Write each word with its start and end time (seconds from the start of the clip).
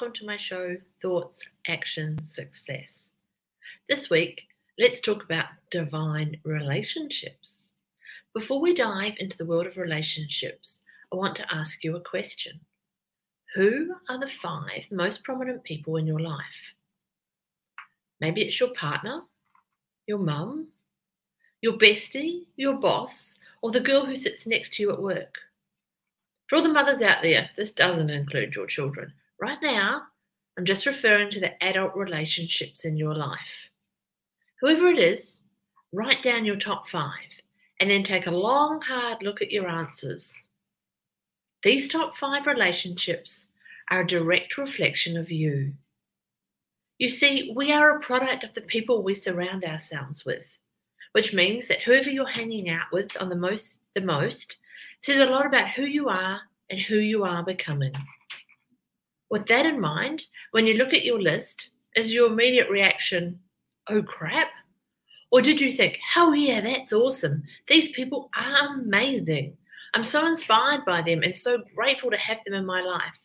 Welcome 0.00 0.14
to 0.20 0.26
my 0.26 0.36
show, 0.36 0.76
Thoughts, 1.02 1.42
Action, 1.66 2.20
Success. 2.28 3.08
This 3.88 4.08
week, 4.08 4.46
let's 4.78 5.00
talk 5.00 5.24
about 5.24 5.46
divine 5.72 6.38
relationships. 6.44 7.56
Before 8.32 8.60
we 8.60 8.76
dive 8.76 9.14
into 9.18 9.36
the 9.36 9.44
world 9.44 9.66
of 9.66 9.76
relationships, 9.76 10.78
I 11.12 11.16
want 11.16 11.34
to 11.38 11.52
ask 11.52 11.82
you 11.82 11.96
a 11.96 12.00
question 12.00 12.60
Who 13.56 13.92
are 14.08 14.20
the 14.20 14.30
five 14.40 14.84
most 14.92 15.24
prominent 15.24 15.64
people 15.64 15.96
in 15.96 16.06
your 16.06 16.20
life? 16.20 16.74
Maybe 18.20 18.42
it's 18.42 18.60
your 18.60 18.72
partner, 18.74 19.22
your 20.06 20.18
mum, 20.18 20.68
your 21.60 21.72
bestie, 21.72 22.44
your 22.54 22.74
boss, 22.74 23.36
or 23.62 23.72
the 23.72 23.80
girl 23.80 24.06
who 24.06 24.14
sits 24.14 24.46
next 24.46 24.74
to 24.74 24.82
you 24.84 24.92
at 24.92 25.02
work. 25.02 25.38
For 26.48 26.54
all 26.54 26.62
the 26.62 26.68
mothers 26.68 27.02
out 27.02 27.20
there, 27.20 27.50
this 27.56 27.72
doesn't 27.72 28.10
include 28.10 28.54
your 28.54 28.68
children. 28.68 29.12
Right 29.40 29.58
now, 29.62 30.02
I'm 30.56 30.64
just 30.64 30.86
referring 30.86 31.30
to 31.30 31.40
the 31.40 31.62
adult 31.62 31.94
relationships 31.94 32.84
in 32.84 32.96
your 32.96 33.14
life. 33.14 33.70
Whoever 34.60 34.88
it 34.88 34.98
is, 34.98 35.40
write 35.92 36.22
down 36.22 36.44
your 36.44 36.56
top 36.56 36.88
five 36.88 37.12
and 37.80 37.88
then 37.88 38.02
take 38.02 38.26
a 38.26 38.32
long, 38.32 38.80
hard 38.80 39.22
look 39.22 39.40
at 39.40 39.52
your 39.52 39.68
answers. 39.68 40.34
These 41.62 41.88
top 41.88 42.16
five 42.16 42.46
relationships 42.46 43.46
are 43.90 44.00
a 44.00 44.06
direct 44.06 44.58
reflection 44.58 45.16
of 45.16 45.30
you. 45.30 45.72
You 46.98 47.08
see, 47.08 47.52
we 47.54 47.70
are 47.70 47.96
a 47.96 48.00
product 48.00 48.42
of 48.42 48.54
the 48.54 48.60
people 48.60 49.02
we 49.02 49.14
surround 49.14 49.64
ourselves 49.64 50.24
with, 50.24 50.44
which 51.12 51.32
means 51.32 51.68
that 51.68 51.82
whoever 51.82 52.10
you're 52.10 52.26
hanging 52.26 52.68
out 52.68 52.86
with 52.92 53.16
on 53.20 53.28
the 53.28 53.36
most 53.36 53.78
the 53.94 54.00
most 54.00 54.56
says 55.02 55.20
a 55.20 55.30
lot 55.30 55.46
about 55.46 55.70
who 55.70 55.84
you 55.84 56.08
are 56.08 56.40
and 56.70 56.80
who 56.80 56.96
you 56.96 57.22
are 57.22 57.44
becoming. 57.44 57.92
With 59.30 59.46
that 59.46 59.66
in 59.66 59.80
mind, 59.80 60.26
when 60.52 60.66
you 60.66 60.74
look 60.74 60.94
at 60.94 61.04
your 61.04 61.20
list, 61.20 61.70
is 61.96 62.14
your 62.14 62.28
immediate 62.32 62.70
reaction, 62.70 63.38
oh 63.88 64.02
crap? 64.02 64.48
Or 65.30 65.42
did 65.42 65.60
you 65.60 65.72
think, 65.72 65.98
hell 66.06 66.34
yeah, 66.34 66.60
that's 66.60 66.92
awesome. 66.92 67.42
These 67.68 67.92
people 67.92 68.30
are 68.36 68.74
amazing. 68.74 69.56
I'm 69.94 70.04
so 70.04 70.26
inspired 70.26 70.84
by 70.84 71.02
them 71.02 71.22
and 71.22 71.36
so 71.36 71.62
grateful 71.74 72.10
to 72.10 72.16
have 72.16 72.38
them 72.44 72.54
in 72.54 72.64
my 72.64 72.80
life. 72.80 73.18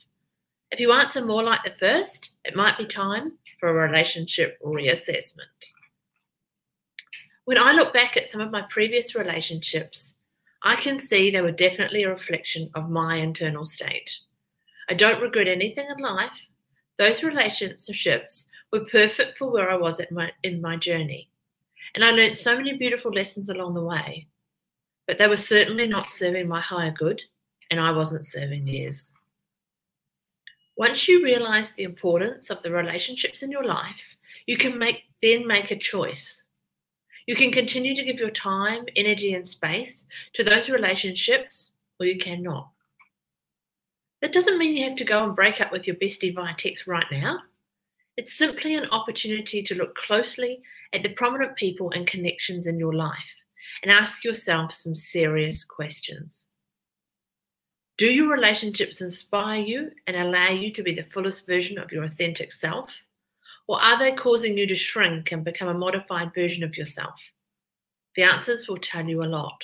If 0.72 0.79
you 0.79 0.91
answer 0.91 1.23
more 1.23 1.44
like 1.44 1.63
the 1.63 1.75
first, 1.79 2.31
it 2.44 2.56
might 2.56 2.77
be 2.77 2.85
time 2.85 3.33
for 3.59 3.69
a 3.69 3.88
relationship 3.88 4.57
reassessment. 4.66 5.53
When 7.45 7.57
I 7.57 7.73
look 7.73 7.94
back 7.94 8.17
at 8.17 8.27
some 8.27 8.41
of 8.41 8.51
my 8.51 8.63
previous 8.69 9.16
relationships, 9.16 10.16
I 10.63 10.77
can 10.77 10.97
see 10.97 11.29
they 11.29 11.41
were 11.41 11.51
definitely 11.51 12.03
a 12.03 12.09
reflection 12.09 12.69
of 12.73 12.89
my 12.89 13.17
internal 13.17 13.66
state. 13.66 14.09
I 14.89 14.94
don't 14.94 15.21
regret 15.21 15.47
anything 15.47 15.88
in 15.89 16.03
life. 16.03 16.31
Those 16.97 17.23
relationships 17.23 18.45
were 18.71 18.85
perfect 18.85 19.38
for 19.38 19.51
where 19.51 19.69
I 19.69 19.75
was 19.75 19.99
at 19.99 20.11
my, 20.11 20.31
in 20.44 20.61
my 20.61 20.77
journey. 20.77 21.29
And 21.95 22.03
I 22.03 22.11
learned 22.11 22.38
so 22.38 22.55
many 22.55 22.77
beautiful 22.77 23.11
lessons 23.11 23.49
along 23.49 23.73
the 23.73 23.83
way. 23.83 24.27
But 25.07 25.17
they 25.17 25.27
were 25.27 25.38
certainly 25.38 25.88
not 25.88 26.09
serving 26.09 26.47
my 26.47 26.61
higher 26.61 26.91
good, 26.91 27.21
and 27.69 27.79
I 27.79 27.91
wasn't 27.91 28.25
serving 28.25 28.66
theirs. 28.66 29.13
Once 30.75 31.07
you 31.07 31.23
realize 31.23 31.73
the 31.73 31.83
importance 31.83 32.50
of 32.50 32.63
the 32.63 32.71
relationships 32.71 33.44
in 33.44 33.51
your 33.51 33.65
life, 33.65 34.01
you 34.47 34.57
can 34.57 34.77
make 34.77 35.03
then 35.21 35.47
make 35.47 35.71
a 35.71 35.77
choice 35.77 36.44
you 37.25 37.35
can 37.35 37.51
continue 37.51 37.95
to 37.95 38.03
give 38.03 38.17
your 38.17 38.31
time, 38.31 38.85
energy, 38.95 39.33
and 39.33 39.47
space 39.47 40.05
to 40.33 40.44
those 40.44 40.69
relationships, 40.69 41.71
or 42.00 42.05
you 42.05 42.17
cannot. 42.17 42.69
That 44.23 44.31
doesn't 44.31 44.57
mean 44.57 44.73
you 44.73 44.88
have 44.88 44.95
to 45.00 45.03
go 45.03 45.22
and 45.25 45.35
break 45.35 45.59
up 45.59 45.73
with 45.73 45.85
your 45.85 45.97
bestie 45.97 46.34
via 46.34 46.56
text 46.57 46.88
right 46.88 47.06
now. 47.11 47.39
It's 48.16 48.31
simply 48.31 48.75
an 48.75 48.88
opportunity 48.89 49.61
to 49.63 49.75
look 49.75 49.95
closely 49.95 50.61
at 50.94 51.03
the 51.03 51.09
prominent 51.09 51.57
people 51.57 51.91
and 51.91 52.07
connections 52.07 52.66
in 52.66 52.79
your 52.79 52.94
life 52.94 53.17
and 53.81 53.91
ask 53.91 54.23
yourself 54.23 54.72
some 54.73 54.95
serious 54.95 55.66
questions. 55.66 56.45
Do 57.97 58.07
your 58.07 58.29
relationships 58.29 59.01
inspire 59.01 59.59
you 59.59 59.91
and 60.07 60.16
allow 60.16 60.51
you 60.51 60.72
to 60.72 60.83
be 60.83 60.95
the 60.95 61.09
fullest 61.12 61.45
version 61.45 61.78
of 61.78 61.91
your 61.91 62.06
authentic 62.06 62.53
self? 62.53 62.91
Or 63.67 63.81
are 63.81 64.00
they 64.00 64.13
causing 64.16 64.57
you 64.57 64.66
to 64.67 64.75
shrink 64.75 65.33
and 65.33 65.44
become 65.44 65.67
a 65.67 65.73
modified 65.73 66.33
version 66.33 66.63
of 66.63 66.78
yourself? 66.78 67.16
The 68.16 68.23
answers 68.23 68.69
will 68.69 68.78
tell 68.78 69.06
you 69.06 69.22
a 69.22 69.25
lot. 69.25 69.62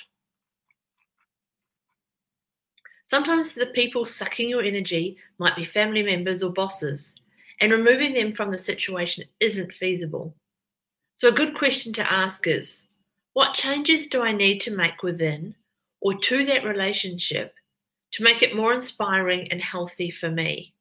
Sometimes 3.10 3.56
the 3.56 3.66
people 3.66 4.06
sucking 4.06 4.50
your 4.50 4.62
energy 4.62 5.18
might 5.40 5.56
be 5.56 5.66
family 5.66 6.04
members 6.04 6.44
or 6.44 6.54
bosses, 6.54 7.16
and 7.60 7.72
removing 7.72 8.14
them 8.14 8.34
from 8.34 8.52
the 8.52 8.60
situation 8.60 9.24
isn't 9.40 9.74
feasible. 9.74 10.36
So, 11.16 11.30
a 11.30 11.34
good 11.34 11.56
question 11.56 11.92
to 11.94 12.12
ask 12.12 12.46
is 12.46 12.84
what 13.34 13.56
changes 13.56 14.08
do 14.08 14.22
I 14.22 14.32
need 14.32 14.60
to 14.60 14.76
make 14.76 15.02
within 15.02 15.56
or 16.02 16.20
to 16.20 16.46
that 16.46 16.64
relationship 16.64 17.56
to 18.12 18.24
make 18.24 18.44
it 18.44 18.56
more 18.56 18.74
inspiring 18.74 19.52
and 19.52 19.62
healthy 19.62 20.12
for 20.12 20.30
me? 20.30 20.76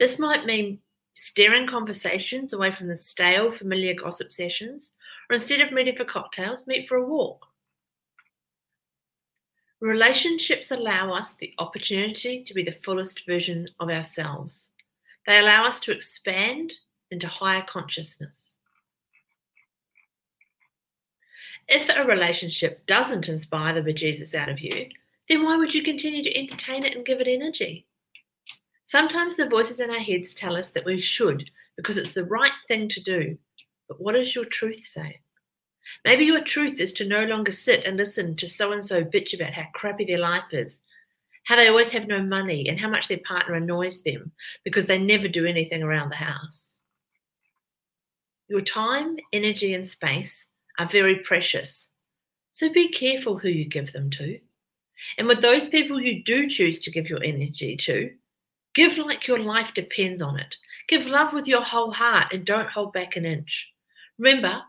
This 0.00 0.18
might 0.18 0.46
mean 0.46 0.80
steering 1.14 1.68
conversations 1.68 2.52
away 2.52 2.72
from 2.72 2.88
the 2.88 2.96
stale, 2.96 3.52
familiar 3.52 3.94
gossip 3.94 4.32
sessions, 4.32 4.90
or 5.30 5.34
instead 5.34 5.60
of 5.60 5.70
meeting 5.70 5.94
for 5.94 6.04
cocktails, 6.04 6.66
meet 6.66 6.88
for 6.88 6.96
a 6.96 7.06
walk. 7.06 7.46
Relationships 9.80 10.70
allow 10.70 11.12
us 11.12 11.34
the 11.34 11.52
opportunity 11.58 12.42
to 12.44 12.54
be 12.54 12.62
the 12.62 12.78
fullest 12.84 13.26
version 13.26 13.68
of 13.80 13.90
ourselves. 13.90 14.70
They 15.26 15.38
allow 15.38 15.66
us 15.66 15.80
to 15.80 15.92
expand 15.92 16.72
into 17.10 17.26
higher 17.28 17.64
consciousness. 17.68 18.50
If 21.68 21.88
a 21.88 22.06
relationship 22.06 22.84
doesn't 22.86 23.28
inspire 23.28 23.74
the 23.74 23.92
bejesus 23.92 24.34
out 24.34 24.48
of 24.48 24.60
you, 24.60 24.88
then 25.28 25.42
why 25.42 25.56
would 25.56 25.74
you 25.74 25.82
continue 25.82 26.22
to 26.22 26.36
entertain 26.36 26.84
it 26.84 26.94
and 26.94 27.06
give 27.06 27.20
it 27.20 27.28
energy? 27.28 27.86
Sometimes 28.84 29.36
the 29.36 29.48
voices 29.48 29.80
in 29.80 29.90
our 29.90 29.98
heads 29.98 30.34
tell 30.34 30.56
us 30.56 30.70
that 30.70 30.84
we 30.84 31.00
should 31.00 31.50
because 31.76 31.96
it's 31.96 32.14
the 32.14 32.24
right 32.24 32.52
thing 32.68 32.88
to 32.90 33.00
do. 33.00 33.38
But 33.88 34.00
what 34.00 34.12
does 34.12 34.34
your 34.34 34.44
truth 34.44 34.84
say? 34.84 35.20
Maybe 36.04 36.24
your 36.24 36.42
truth 36.42 36.80
is 36.80 36.92
to 36.94 37.04
no 37.04 37.24
longer 37.24 37.52
sit 37.52 37.84
and 37.84 37.96
listen 37.96 38.36
to 38.36 38.48
so 38.48 38.72
and 38.72 38.84
so 38.84 39.04
bitch 39.04 39.34
about 39.34 39.52
how 39.52 39.66
crappy 39.74 40.04
their 40.04 40.18
life 40.18 40.52
is, 40.52 40.82
how 41.44 41.56
they 41.56 41.68
always 41.68 41.90
have 41.90 42.06
no 42.06 42.22
money, 42.22 42.68
and 42.68 42.78
how 42.78 42.88
much 42.88 43.08
their 43.08 43.18
partner 43.18 43.54
annoys 43.54 44.02
them 44.02 44.32
because 44.64 44.86
they 44.86 44.98
never 44.98 45.28
do 45.28 45.46
anything 45.46 45.82
around 45.82 46.10
the 46.10 46.16
house. 46.16 46.76
Your 48.48 48.60
time, 48.60 49.16
energy, 49.32 49.74
and 49.74 49.86
space 49.86 50.48
are 50.78 50.88
very 50.88 51.16
precious. 51.16 51.88
So 52.52 52.72
be 52.72 52.90
careful 52.90 53.38
who 53.38 53.48
you 53.48 53.66
give 53.66 53.92
them 53.92 54.10
to. 54.10 54.38
And 55.18 55.26
with 55.26 55.42
those 55.42 55.68
people 55.68 56.00
you 56.00 56.22
do 56.22 56.48
choose 56.48 56.80
to 56.80 56.90
give 56.90 57.08
your 57.08 57.22
energy 57.22 57.76
to, 57.78 58.10
Give 58.74 58.98
like 58.98 59.28
your 59.28 59.38
life 59.38 59.72
depends 59.72 60.20
on 60.20 60.38
it. 60.38 60.56
Give 60.88 61.06
love 61.06 61.32
with 61.32 61.46
your 61.46 61.62
whole 61.62 61.92
heart 61.92 62.32
and 62.32 62.44
don't 62.44 62.68
hold 62.68 62.92
back 62.92 63.16
an 63.16 63.24
inch. 63.24 63.68
Remember, 64.18 64.62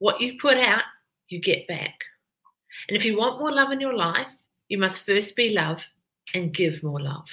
what 0.00 0.20
you 0.20 0.38
put 0.40 0.56
out, 0.56 0.82
you 1.28 1.40
get 1.40 1.68
back. 1.68 2.00
And 2.88 2.96
if 2.96 3.04
you 3.04 3.16
want 3.16 3.38
more 3.38 3.52
love 3.52 3.70
in 3.70 3.80
your 3.80 3.94
life, 3.94 4.26
you 4.68 4.78
must 4.78 5.06
first 5.06 5.36
be 5.36 5.50
love 5.50 5.80
and 6.34 6.52
give 6.52 6.82
more 6.82 7.00
love. 7.00 7.28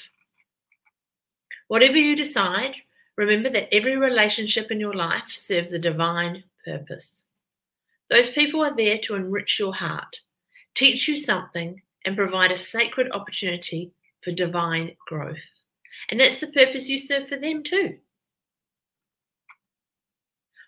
Whatever 1.67 1.97
you 1.97 2.15
decide, 2.15 2.75
remember 3.15 3.49
that 3.49 3.73
every 3.73 3.97
relationship 3.97 4.69
in 4.69 4.79
your 4.79 4.93
life 4.93 5.23
serves 5.29 5.73
a 5.73 5.79
divine 5.79 6.43
purpose. 6.65 7.23
Those 8.09 8.29
people 8.29 8.63
are 8.63 8.75
there 8.75 8.99
to 8.99 9.15
enrich 9.15 9.59
your 9.59 9.73
heart, 9.73 10.17
teach 10.75 11.07
you 11.07 11.17
something, 11.17 11.81
and 12.05 12.15
provide 12.15 12.51
a 12.51 12.57
sacred 12.57 13.11
opportunity 13.11 13.91
for 14.23 14.31
divine 14.31 14.95
growth. 15.07 15.37
And 16.09 16.19
that's 16.19 16.37
the 16.37 16.47
purpose 16.47 16.87
you 16.87 16.99
serve 16.99 17.27
for 17.27 17.37
them 17.37 17.63
too. 17.63 17.97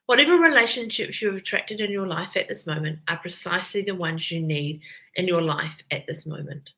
Whatever 0.09 0.39
relationships 0.39 1.21
you've 1.21 1.35
attracted 1.35 1.79
in 1.81 1.91
your 1.91 2.07
life 2.07 2.35
at 2.35 2.47
this 2.47 2.65
moment 2.65 2.97
are 3.07 3.17
precisely 3.17 3.83
the 3.83 3.93
ones 3.93 4.31
you 4.31 4.41
need 4.41 4.81
in 5.13 5.27
your 5.27 5.43
life 5.43 5.75
at 5.91 6.07
this 6.07 6.25
moment. 6.25 6.71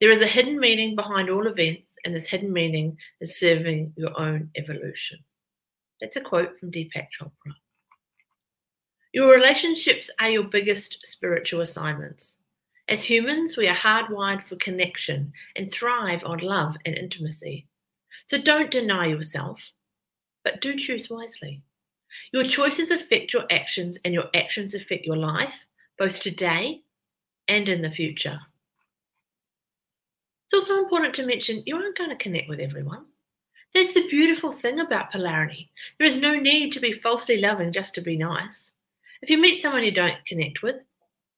There 0.00 0.10
is 0.10 0.20
a 0.20 0.26
hidden 0.26 0.58
meaning 0.58 0.96
behind 0.96 1.30
all 1.30 1.46
events, 1.46 1.96
and 2.04 2.12
this 2.12 2.26
hidden 2.26 2.52
meaning 2.52 2.98
is 3.20 3.38
serving 3.38 3.92
your 3.96 4.20
own 4.20 4.50
evolution. 4.56 5.20
That's 6.00 6.16
a 6.16 6.20
quote 6.20 6.58
from 6.58 6.72
Deepak 6.72 7.06
Chopra. 7.16 7.54
Your 9.12 9.32
relationships 9.32 10.10
are 10.18 10.30
your 10.30 10.42
biggest 10.42 11.06
spiritual 11.06 11.60
assignments. 11.60 12.38
As 12.88 13.04
humans, 13.04 13.56
we 13.56 13.68
are 13.68 13.76
hardwired 13.76 14.42
for 14.42 14.56
connection 14.56 15.32
and 15.54 15.70
thrive 15.70 16.24
on 16.24 16.38
love 16.38 16.74
and 16.84 16.96
intimacy. 16.96 17.68
So 18.24 18.38
don't 18.38 18.72
deny 18.72 19.06
yourself, 19.06 19.70
but 20.42 20.60
do 20.60 20.76
choose 20.76 21.08
wisely. 21.08 21.62
Your 22.32 22.44
choices 22.44 22.90
affect 22.90 23.32
your 23.32 23.44
actions, 23.50 23.98
and 24.04 24.12
your 24.12 24.28
actions 24.34 24.74
affect 24.74 25.06
your 25.06 25.16
life, 25.16 25.54
both 25.98 26.20
today 26.20 26.82
and 27.48 27.68
in 27.68 27.82
the 27.82 27.90
future. 27.90 28.38
It's 30.44 30.54
also 30.54 30.78
important 30.78 31.14
to 31.14 31.26
mention 31.26 31.62
you 31.66 31.76
aren't 31.76 31.98
going 31.98 32.10
to 32.10 32.16
connect 32.16 32.48
with 32.48 32.60
everyone. 32.60 33.06
That's 33.74 33.92
the 33.92 34.08
beautiful 34.08 34.52
thing 34.52 34.80
about 34.80 35.10
polarity. 35.10 35.70
There 35.98 36.06
is 36.06 36.20
no 36.20 36.34
need 36.34 36.72
to 36.72 36.80
be 36.80 36.92
falsely 36.92 37.38
loving 37.38 37.72
just 37.72 37.94
to 37.96 38.00
be 38.00 38.16
nice. 38.16 38.70
If 39.22 39.30
you 39.30 39.38
meet 39.38 39.60
someone 39.60 39.82
you 39.82 39.92
don't 39.92 40.24
connect 40.24 40.62
with, 40.62 40.76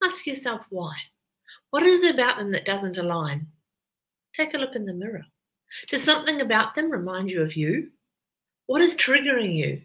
ask 0.04 0.26
yourself 0.26 0.62
why. 0.70 0.94
What 1.70 1.82
is 1.82 2.02
it 2.02 2.14
about 2.14 2.38
them 2.38 2.52
that 2.52 2.64
doesn't 2.64 2.98
align? 2.98 3.46
Take 4.34 4.54
a 4.54 4.58
look 4.58 4.76
in 4.76 4.84
the 4.84 4.92
mirror. 4.92 5.24
Does 5.90 6.02
something 6.02 6.40
about 6.40 6.74
them 6.74 6.90
remind 6.90 7.30
you 7.30 7.42
of 7.42 7.56
you? 7.56 7.90
What 8.66 8.82
is 8.82 8.94
triggering 8.94 9.54
you? 9.54 9.82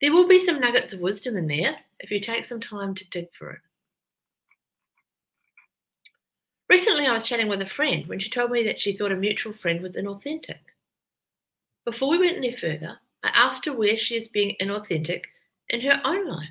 There 0.00 0.12
will 0.12 0.28
be 0.28 0.38
some 0.38 0.60
nuggets 0.60 0.92
of 0.92 1.00
wisdom 1.00 1.36
in 1.36 1.48
there 1.48 1.76
if 2.00 2.10
you 2.10 2.20
take 2.20 2.44
some 2.44 2.60
time 2.60 2.94
to 2.94 3.10
dig 3.10 3.28
for 3.36 3.50
it. 3.50 3.60
Recently, 6.68 7.06
I 7.06 7.14
was 7.14 7.24
chatting 7.24 7.48
with 7.48 7.62
a 7.62 7.66
friend 7.66 8.06
when 8.06 8.18
she 8.18 8.28
told 8.28 8.50
me 8.50 8.62
that 8.64 8.80
she 8.80 8.92
thought 8.92 9.10
a 9.10 9.16
mutual 9.16 9.54
friend 9.54 9.80
was 9.80 9.92
inauthentic. 9.92 10.58
Before 11.84 12.10
we 12.10 12.18
went 12.18 12.36
any 12.36 12.54
further, 12.54 12.98
I 13.24 13.28
asked 13.28 13.64
her 13.64 13.72
where 13.72 13.96
she 13.96 14.16
is 14.16 14.28
being 14.28 14.54
inauthentic 14.60 15.24
in 15.70 15.80
her 15.80 16.00
own 16.04 16.28
life. 16.28 16.48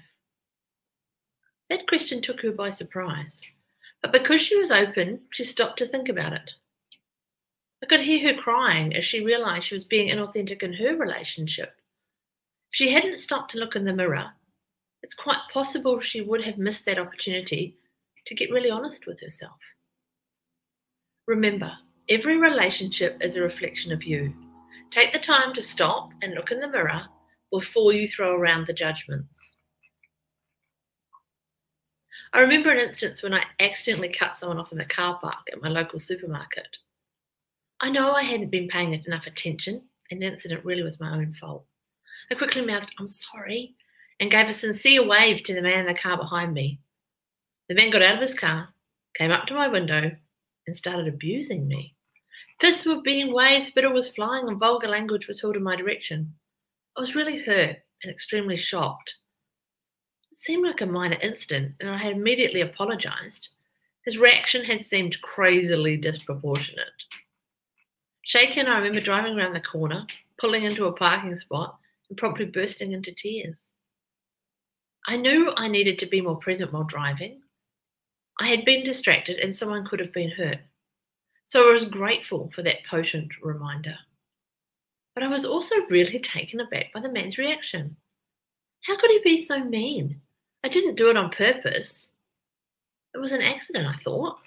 That 1.69 1.87
question 1.87 2.21
took 2.21 2.41
her 2.41 2.51
by 2.51 2.71
surprise, 2.71 3.41
but 4.01 4.11
because 4.11 4.41
she 4.41 4.57
was 4.57 4.71
open, 4.71 5.21
she 5.31 5.43
stopped 5.43 5.77
to 5.79 5.87
think 5.87 6.09
about 6.09 6.33
it. 6.33 6.51
I 7.83 7.85
could 7.85 8.01
hear 8.01 8.33
her 8.33 8.41
crying 8.41 8.95
as 8.95 9.05
she 9.05 9.23
realized 9.23 9.65
she 9.65 9.75
was 9.75 9.85
being 9.85 10.09
inauthentic 10.09 10.63
in 10.63 10.73
her 10.73 10.95
relationship. 10.95 11.76
She 12.77 12.91
hadn't 12.91 13.17
stopped 13.17 13.49
to 13.53 13.57
look 13.57 13.75
in 13.75 13.85
the 13.85 13.91
mirror, 13.91 14.29
it's 15.01 15.15
quite 15.15 15.39
possible 15.51 15.99
she 15.99 16.21
would 16.21 16.43
have 16.43 16.59
missed 16.59 16.85
that 16.85 16.99
opportunity 16.99 17.75
to 18.27 18.35
get 18.35 18.51
really 18.51 18.69
honest 18.69 19.07
with 19.07 19.19
herself. 19.19 19.57
Remember, 21.25 21.75
every 22.07 22.37
relationship 22.37 23.17
is 23.19 23.35
a 23.35 23.41
reflection 23.41 23.91
of 23.91 24.03
you. 24.03 24.31
Take 24.91 25.11
the 25.11 25.17
time 25.17 25.55
to 25.55 25.61
stop 25.63 26.11
and 26.21 26.35
look 26.35 26.51
in 26.51 26.59
the 26.59 26.67
mirror 26.67 27.07
before 27.51 27.93
you 27.93 28.07
throw 28.07 28.35
around 28.35 28.67
the 28.67 28.73
judgments. 28.73 29.39
I 32.31 32.41
remember 32.41 32.69
an 32.69 32.79
instance 32.79 33.23
when 33.23 33.33
I 33.33 33.43
accidentally 33.59 34.13
cut 34.13 34.37
someone 34.37 34.59
off 34.59 34.71
in 34.71 34.77
the 34.77 34.85
car 34.85 35.17
park 35.19 35.47
at 35.51 35.63
my 35.63 35.69
local 35.69 35.99
supermarket. 35.99 36.77
I 37.81 37.89
know 37.89 38.11
I 38.11 38.21
hadn't 38.21 38.51
been 38.51 38.67
paying 38.67 38.93
enough 38.93 39.25
attention, 39.25 39.81
and 40.11 40.21
the 40.21 40.27
incident 40.27 40.63
really 40.63 40.83
was 40.83 40.99
my 40.99 41.11
own 41.17 41.33
fault. 41.33 41.65
I 42.29 42.35
quickly 42.35 42.65
mouthed, 42.65 42.93
I'm 42.99 43.07
sorry, 43.07 43.75
and 44.19 44.31
gave 44.31 44.47
a 44.47 44.53
sincere 44.53 45.07
wave 45.07 45.43
to 45.43 45.53
the 45.53 45.61
man 45.61 45.79
in 45.79 45.85
the 45.85 45.93
car 45.93 46.17
behind 46.17 46.53
me. 46.53 46.79
The 47.69 47.75
man 47.75 47.89
got 47.89 48.01
out 48.01 48.15
of 48.15 48.21
his 48.21 48.37
car, 48.37 48.69
came 49.15 49.31
up 49.31 49.45
to 49.47 49.53
my 49.53 49.67
window, 49.67 50.11
and 50.65 50.75
started 50.75 51.07
abusing 51.07 51.67
me. 51.67 51.95
Fists 52.59 52.85
were 52.85 53.01
being 53.01 53.33
waved, 53.33 53.65
spittle 53.65 53.93
was 53.93 54.09
flying, 54.09 54.47
and 54.47 54.59
vulgar 54.59 54.87
language 54.87 55.27
was 55.27 55.39
hurled 55.39 55.55
in 55.55 55.63
my 55.63 55.75
direction. 55.75 56.33
I 56.97 57.01
was 57.01 57.15
really 57.15 57.43
hurt 57.43 57.77
and 58.03 58.11
extremely 58.11 58.57
shocked. 58.57 59.15
It 60.31 60.37
seemed 60.37 60.65
like 60.65 60.81
a 60.81 60.85
minor 60.85 61.17
incident, 61.21 61.75
and 61.79 61.89
I 61.89 61.97
had 61.97 62.13
immediately 62.13 62.61
apologized. 62.61 63.49
His 64.03 64.17
reaction 64.17 64.65
had 64.65 64.83
seemed 64.83 65.21
crazily 65.21 65.97
disproportionate. 65.97 66.85
Shaken, 68.23 68.67
I 68.67 68.77
remember 68.77 68.99
driving 68.99 69.37
around 69.37 69.53
the 69.53 69.61
corner, 69.61 70.05
pulling 70.39 70.63
into 70.63 70.85
a 70.85 70.91
parking 70.91 71.37
spot, 71.37 71.77
and 72.09 72.17
promptly 72.17 72.45
bursting 72.45 72.93
into 72.93 73.13
tears. 73.13 73.57
I 75.07 75.17
knew 75.17 75.51
I 75.55 75.67
needed 75.67 75.99
to 75.99 76.05
be 76.05 76.21
more 76.21 76.37
present 76.37 76.73
while 76.73 76.83
driving. 76.83 77.41
I 78.39 78.47
had 78.47 78.65
been 78.65 78.83
distracted 78.83 79.39
and 79.39 79.55
someone 79.55 79.85
could 79.85 79.99
have 79.99 80.13
been 80.13 80.29
hurt. 80.29 80.59
So 81.45 81.69
I 81.69 81.73
was 81.73 81.85
grateful 81.85 82.51
for 82.53 82.61
that 82.63 82.85
potent 82.89 83.31
reminder. 83.41 83.95
But 85.15 85.23
I 85.23 85.27
was 85.29 85.45
also 85.45 85.75
really 85.89 86.19
taken 86.19 86.59
aback 86.59 86.93
by 86.93 86.99
the 86.99 87.11
man's 87.11 87.37
reaction. 87.37 87.95
How 88.81 88.97
could 88.97 89.09
he 89.09 89.19
be 89.23 89.41
so 89.41 89.63
mean? 89.63 90.21
I 90.63 90.67
didn't 90.67 90.95
do 90.95 91.09
it 91.09 91.17
on 91.17 91.31
purpose. 91.31 92.09
It 93.13 93.17
was 93.17 93.31
an 93.31 93.41
accident, 93.41 93.87
I 93.87 93.97
thought. 93.97 94.37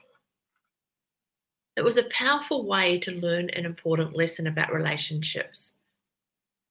It 1.76 1.82
was 1.82 1.96
a 1.96 2.04
powerful 2.10 2.66
way 2.66 2.98
to 3.00 3.12
learn 3.12 3.48
an 3.50 3.64
important 3.64 4.14
lesson 4.14 4.46
about 4.46 4.72
relationships. 4.72 5.72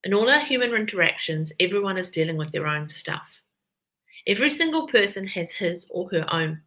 In 0.03 0.13
all 0.13 0.29
our 0.29 0.39
human 0.39 0.73
interactions, 0.73 1.51
everyone 1.59 1.97
is 1.97 2.09
dealing 2.09 2.37
with 2.37 2.51
their 2.51 2.67
own 2.67 2.87
stuff. 2.87 3.27
Every 4.27 4.49
single 4.49 4.87
person 4.87 5.27
has 5.27 5.51
his 5.51 5.87
or 5.89 6.09
her 6.11 6.25
own 6.33 6.61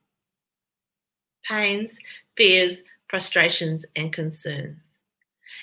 pains, 1.49 1.99
fears, 2.37 2.83
frustrations, 3.09 3.85
and 3.97 4.13
concerns. 4.13 4.79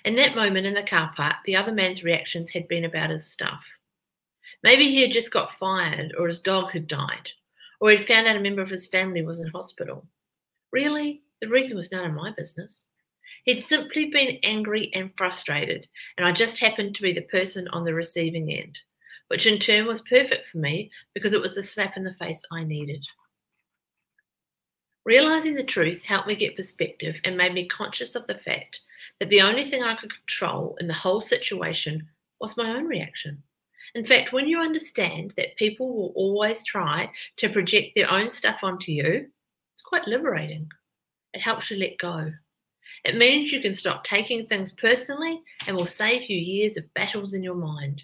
In 0.05 0.15
that 0.15 0.35
moment 0.35 0.65
in 0.65 0.73
the 0.73 0.83
car 0.83 1.11
park, 1.15 1.37
the 1.45 1.55
other 1.55 1.71
man's 1.71 2.03
reactions 2.03 2.49
had 2.51 2.67
been 2.67 2.85
about 2.85 3.09
his 3.09 3.25
stuff. 3.25 3.63
Maybe 4.63 4.89
he 4.89 5.01
had 5.01 5.11
just 5.11 5.31
got 5.31 5.57
fired, 5.59 6.13
or 6.17 6.27
his 6.27 6.39
dog 6.39 6.71
had 6.71 6.87
died, 6.87 7.29
or 7.79 7.91
he'd 7.91 8.07
found 8.07 8.27
out 8.27 8.35
a 8.35 8.39
member 8.41 8.61
of 8.61 8.69
his 8.69 8.87
family 8.87 9.21
was 9.21 9.39
in 9.39 9.47
hospital. 9.49 10.05
Really, 10.71 11.21
the 11.41 11.47
reason 11.47 11.77
was 11.77 11.91
none 11.91 12.05
of 12.05 12.13
my 12.13 12.31
business. 12.31 12.83
He'd 13.45 13.63
simply 13.63 14.05
been 14.05 14.39
angry 14.43 14.91
and 14.93 15.11
frustrated, 15.17 15.87
and 16.17 16.27
I 16.27 16.31
just 16.31 16.59
happened 16.59 16.95
to 16.95 17.01
be 17.01 17.13
the 17.13 17.21
person 17.21 17.67
on 17.69 17.83
the 17.83 17.93
receiving 17.93 18.51
end, 18.51 18.77
which 19.27 19.45
in 19.45 19.59
turn 19.59 19.85
was 19.85 20.01
perfect 20.01 20.49
for 20.49 20.57
me 20.57 20.91
because 21.13 21.33
it 21.33 21.41
was 21.41 21.55
the 21.55 21.63
slap 21.63 21.97
in 21.97 22.03
the 22.03 22.13
face 22.13 22.41
I 22.51 22.63
needed. 22.63 23.05
Realizing 25.05 25.55
the 25.55 25.63
truth 25.63 26.03
helped 26.03 26.27
me 26.27 26.35
get 26.35 26.55
perspective 26.55 27.15
and 27.23 27.35
made 27.35 27.53
me 27.53 27.67
conscious 27.67 28.15
of 28.15 28.27
the 28.27 28.37
fact 28.37 28.81
that 29.19 29.29
the 29.29 29.41
only 29.41 29.69
thing 29.69 29.81
I 29.81 29.95
could 29.95 30.13
control 30.13 30.77
in 30.79 30.87
the 30.87 30.93
whole 30.93 31.21
situation 31.21 32.07
was 32.39 32.57
my 32.57 32.75
own 32.75 32.85
reaction. 32.85 33.41
In 33.95 34.05
fact, 34.05 34.33
when 34.33 34.47
you 34.47 34.59
understand 34.59 35.33
that 35.35 35.55
people 35.55 35.91
will 35.91 36.13
always 36.15 36.63
try 36.63 37.09
to 37.37 37.49
project 37.49 37.93
their 37.95 38.11
own 38.11 38.29
stuff 38.29 38.59
onto 38.61 38.91
you, 38.91 39.27
it's 39.73 39.81
quite 39.81 40.07
liberating. 40.07 40.69
It 41.33 41.41
helps 41.41 41.71
you 41.71 41.77
let 41.77 41.97
go. 41.97 42.31
It 43.05 43.17
means 43.17 43.51
you 43.51 43.61
can 43.61 43.73
stop 43.73 44.03
taking 44.03 44.45
things 44.45 44.73
personally 44.73 45.41
and 45.67 45.75
will 45.75 45.87
save 45.87 46.29
you 46.29 46.37
years 46.37 46.77
of 46.77 46.93
battles 46.93 47.33
in 47.33 47.43
your 47.43 47.55
mind. 47.55 48.03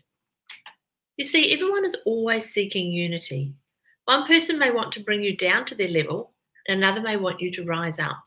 You 1.18 1.26
see, 1.26 1.54
everyone 1.54 1.86
is 1.86 1.98
always 2.06 2.50
seeking 2.50 2.92
unity. 2.92 3.54
One 4.06 4.28
person 4.28 4.60
may 4.60 4.72
want 4.72 4.92
to 4.94 5.04
bring 5.04 5.22
you 5.22 5.36
down 5.36 5.66
to 5.66 5.76
their 5.76 5.88
level, 5.88 6.34
and 6.68 6.78
another 6.78 7.02
may 7.02 7.18
want 7.18 7.42
you 7.42 7.52
to 7.52 7.66
rise 7.66 8.00
up. 8.00 8.18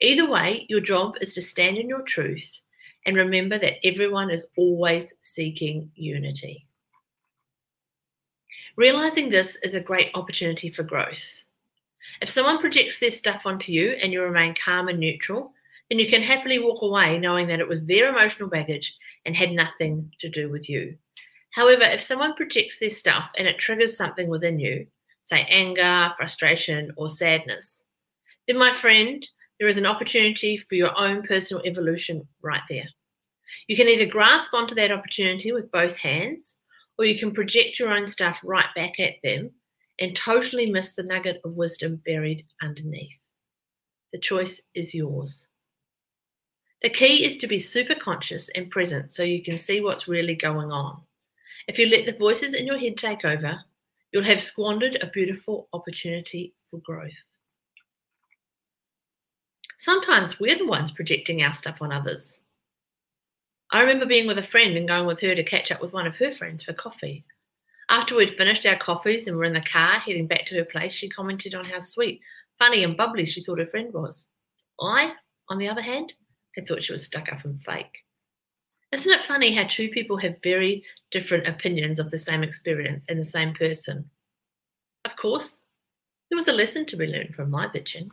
Either 0.00 0.30
way, 0.30 0.66
your 0.68 0.80
job 0.80 1.16
is 1.20 1.34
to 1.34 1.42
stand 1.42 1.78
in 1.78 1.88
your 1.88 2.02
truth 2.02 2.48
and 3.06 3.16
remember 3.16 3.58
that 3.58 3.86
everyone 3.86 4.30
is 4.30 4.44
always 4.56 5.14
seeking 5.22 5.90
unity. 5.94 6.66
Realizing 8.76 9.30
this 9.30 9.56
is 9.62 9.74
a 9.74 9.80
great 9.80 10.10
opportunity 10.14 10.70
for 10.70 10.82
growth. 10.82 11.22
If 12.20 12.28
someone 12.28 12.58
projects 12.58 12.98
their 12.98 13.10
stuff 13.10 13.42
onto 13.46 13.72
you 13.72 13.90
and 13.92 14.12
you 14.12 14.22
remain 14.22 14.54
calm 14.62 14.88
and 14.88 14.98
neutral, 14.98 15.52
then 15.88 15.98
you 15.98 16.08
can 16.08 16.22
happily 16.22 16.58
walk 16.58 16.82
away 16.82 17.18
knowing 17.18 17.46
that 17.48 17.60
it 17.60 17.68
was 17.68 17.84
their 17.84 18.08
emotional 18.08 18.48
baggage 18.48 18.92
and 19.24 19.36
had 19.36 19.52
nothing 19.52 20.10
to 20.20 20.28
do 20.28 20.50
with 20.50 20.68
you. 20.68 20.96
However, 21.52 21.82
if 21.84 22.02
someone 22.02 22.34
projects 22.34 22.78
their 22.78 22.90
stuff 22.90 23.30
and 23.38 23.46
it 23.46 23.58
triggers 23.58 23.96
something 23.96 24.28
within 24.28 24.58
you, 24.58 24.86
say 25.24 25.46
anger, 25.48 26.12
frustration, 26.16 26.92
or 26.96 27.08
sadness, 27.08 27.82
then, 28.46 28.58
my 28.58 28.76
friend, 28.78 29.26
there 29.58 29.68
is 29.68 29.78
an 29.78 29.86
opportunity 29.86 30.56
for 30.56 30.76
your 30.76 30.96
own 30.96 31.22
personal 31.22 31.64
evolution 31.64 32.28
right 32.42 32.62
there. 32.68 32.88
You 33.66 33.76
can 33.76 33.88
either 33.88 34.10
grasp 34.10 34.54
onto 34.54 34.74
that 34.76 34.92
opportunity 34.92 35.50
with 35.50 35.72
both 35.72 35.96
hands, 35.96 36.56
or 36.98 37.04
you 37.04 37.18
can 37.18 37.32
project 37.32 37.78
your 37.78 37.90
own 37.90 38.06
stuff 38.06 38.38
right 38.44 38.68
back 38.76 39.00
at 39.00 39.14
them 39.24 39.50
and 39.98 40.14
totally 40.14 40.70
miss 40.70 40.92
the 40.92 41.02
nugget 41.02 41.40
of 41.44 41.52
wisdom 41.52 42.00
buried 42.06 42.44
underneath. 42.62 43.18
The 44.12 44.20
choice 44.20 44.62
is 44.74 44.94
yours. 44.94 45.46
The 46.82 46.90
key 46.90 47.24
is 47.24 47.38
to 47.38 47.46
be 47.46 47.58
super 47.58 47.94
conscious 47.94 48.48
and 48.50 48.70
present 48.70 49.12
so 49.12 49.22
you 49.22 49.42
can 49.42 49.58
see 49.58 49.80
what's 49.80 50.08
really 50.08 50.34
going 50.34 50.70
on. 50.70 51.00
If 51.68 51.78
you 51.78 51.86
let 51.86 52.06
the 52.06 52.18
voices 52.18 52.54
in 52.54 52.66
your 52.66 52.78
head 52.78 52.96
take 52.96 53.24
over, 53.24 53.58
you'll 54.12 54.24
have 54.24 54.42
squandered 54.42 54.98
a 55.00 55.10
beautiful 55.10 55.68
opportunity 55.72 56.54
for 56.70 56.78
growth. 56.78 57.16
Sometimes 59.78 60.38
we're 60.38 60.58
the 60.58 60.66
ones 60.66 60.90
projecting 60.90 61.42
our 61.42 61.52
stuff 61.52 61.78
on 61.80 61.92
others. 61.92 62.38
I 63.72 63.80
remember 63.80 64.06
being 64.06 64.26
with 64.26 64.38
a 64.38 64.46
friend 64.46 64.76
and 64.76 64.86
going 64.86 65.06
with 65.06 65.20
her 65.20 65.34
to 65.34 65.42
catch 65.42 65.72
up 65.72 65.80
with 65.80 65.92
one 65.92 66.06
of 66.06 66.16
her 66.16 66.32
friends 66.32 66.62
for 66.62 66.72
coffee. 66.72 67.24
After 67.88 68.16
we'd 68.16 68.36
finished 68.36 68.66
our 68.66 68.76
coffees 68.76 69.26
and 69.26 69.36
were 69.36 69.44
in 69.44 69.52
the 69.52 69.60
car 69.60 69.98
heading 69.98 70.26
back 70.26 70.46
to 70.46 70.56
her 70.56 70.64
place, 70.64 70.92
she 70.92 71.08
commented 71.08 71.54
on 71.54 71.64
how 71.64 71.80
sweet, 71.80 72.20
funny, 72.58 72.84
and 72.84 72.96
bubbly 72.96 73.26
she 73.26 73.42
thought 73.42 73.58
her 73.58 73.66
friend 73.66 73.92
was. 73.92 74.28
I, 74.80 75.12
on 75.48 75.58
the 75.58 75.68
other 75.68 75.82
hand, 75.82 76.12
had 76.56 76.66
thought 76.66 76.82
she 76.82 76.92
was 76.92 77.04
stuck 77.04 77.32
up 77.32 77.44
and 77.44 77.62
fake. 77.62 78.04
Isn't 78.92 79.12
it 79.12 79.24
funny 79.26 79.54
how 79.54 79.66
two 79.68 79.88
people 79.88 80.16
have 80.18 80.42
very 80.42 80.84
different 81.10 81.46
opinions 81.46 82.00
of 82.00 82.10
the 82.10 82.18
same 82.18 82.42
experience 82.42 83.04
and 83.08 83.18
the 83.18 83.24
same 83.24 83.52
person? 83.54 84.08
Of 85.04 85.16
course, 85.16 85.56
there 86.30 86.36
was 86.36 86.48
a 86.48 86.52
lesson 86.52 86.86
to 86.86 86.96
be 86.96 87.06
learned 87.06 87.34
from 87.34 87.50
my 87.50 87.66
bitching. 87.66 88.08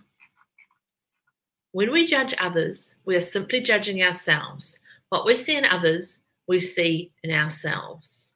When 1.72 1.92
we 1.92 2.06
judge 2.06 2.36
others, 2.38 2.96
we 3.06 3.16
are 3.16 3.22
simply 3.22 3.62
judging 3.62 4.04
ourselves. 4.04 4.78
What 5.10 5.26
we 5.26 5.36
see 5.36 5.56
in 5.56 5.66
others, 5.66 6.22
we 6.48 6.60
see 6.60 7.12
in 7.24 7.32
ourselves. 7.32 8.28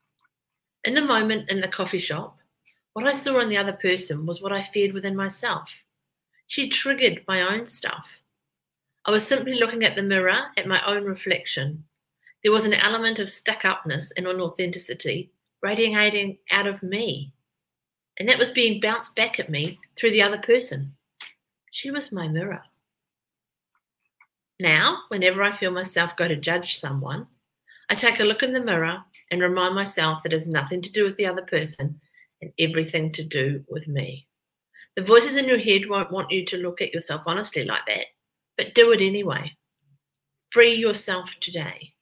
In 0.85 0.93
the 0.93 1.01
moment 1.01 1.49
in 1.49 1.61
the 1.61 1.67
coffee 1.67 1.99
shop, 1.99 2.37
what 2.93 3.05
I 3.05 3.13
saw 3.13 3.39
in 3.39 3.49
the 3.49 3.57
other 3.57 3.73
person 3.73 4.25
was 4.25 4.41
what 4.41 4.51
I 4.51 4.69
feared 4.73 4.93
within 4.93 5.15
myself. 5.15 5.69
She 6.47 6.69
triggered 6.69 7.23
my 7.27 7.41
own 7.41 7.67
stuff. 7.67 8.07
I 9.07 9.11
was 9.11 9.25
simply 9.25 9.55
looking 9.55 9.85
at 9.85 9.95
the 9.95 10.03
mirror 10.03 10.47
at 10.57 10.67
my 10.67 10.85
own 10.85 11.05
reflection. 11.05 11.85
There 12.43 12.51
was 12.51 12.65
an 12.65 12.73
element 12.73 13.19
of 13.19 13.29
stuck 13.29 13.63
upness 13.63 14.11
and 14.17 14.25
unauthenticity 14.25 15.29
radiating 15.63 16.39
out 16.51 16.67
of 16.67 16.83
me. 16.83 17.33
And 18.19 18.27
that 18.27 18.37
was 18.37 18.51
being 18.51 18.81
bounced 18.81 19.15
back 19.15 19.39
at 19.39 19.49
me 19.49 19.79
through 19.97 20.11
the 20.11 20.21
other 20.21 20.39
person. 20.39 20.93
She 21.71 21.89
was 21.89 22.11
my 22.11 22.27
mirror. 22.27 22.61
Now, 24.59 25.03
whenever 25.07 25.41
I 25.41 25.55
feel 25.55 25.71
myself 25.71 26.17
go 26.17 26.27
to 26.27 26.35
judge 26.35 26.77
someone, 26.77 27.27
I 27.89 27.95
take 27.95 28.19
a 28.19 28.25
look 28.25 28.43
in 28.43 28.51
the 28.51 28.59
mirror 28.59 28.97
and 29.31 29.41
remind 29.41 29.73
myself 29.73 30.21
that 30.23 30.33
it 30.33 30.35
has 30.35 30.47
nothing 30.49 30.81
to 30.81 30.91
do 30.91 31.05
with 31.05 31.15
the 31.15 31.27
other 31.27 31.43
person 31.43 32.01
and 32.41 32.51
everything 32.59 33.13
to 33.13 33.23
do 33.23 33.63
with 33.69 33.87
me. 33.87 34.27
The 34.97 35.03
voices 35.03 35.37
in 35.37 35.45
your 35.45 35.59
head 35.59 35.87
won't 35.87 36.11
want 36.11 36.31
you 36.31 36.45
to 36.47 36.57
look 36.57 36.81
at 36.81 36.93
yourself 36.93 37.21
honestly 37.25 37.63
like 37.63 37.85
that, 37.87 38.07
but 38.57 38.73
do 38.73 38.91
it 38.91 39.01
anyway. 39.01 39.55
Free 40.51 40.75
yourself 40.75 41.29
today. 41.39 41.93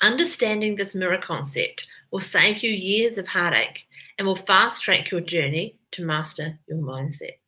Understanding 0.00 0.76
this 0.76 0.94
mirror 0.94 1.18
concept 1.18 1.86
will 2.10 2.20
save 2.20 2.62
you 2.62 2.70
years 2.70 3.18
of 3.18 3.26
heartache 3.26 3.86
and 4.16 4.26
will 4.26 4.36
fast 4.36 4.82
track 4.82 5.10
your 5.10 5.20
journey 5.20 5.76
to 5.92 6.04
master 6.04 6.58
your 6.66 6.78
mindset. 6.78 7.38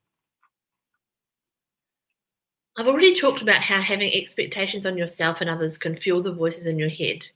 I've 2.76 2.86
already 2.86 3.14
talked 3.14 3.42
about 3.42 3.62
how 3.62 3.80
having 3.82 4.12
expectations 4.12 4.86
on 4.86 4.96
yourself 4.96 5.40
and 5.40 5.50
others 5.50 5.76
can 5.76 5.96
fuel 5.96 6.22
the 6.22 6.32
voices 6.32 6.66
in 6.66 6.78
your 6.78 6.88
head, 6.88 7.26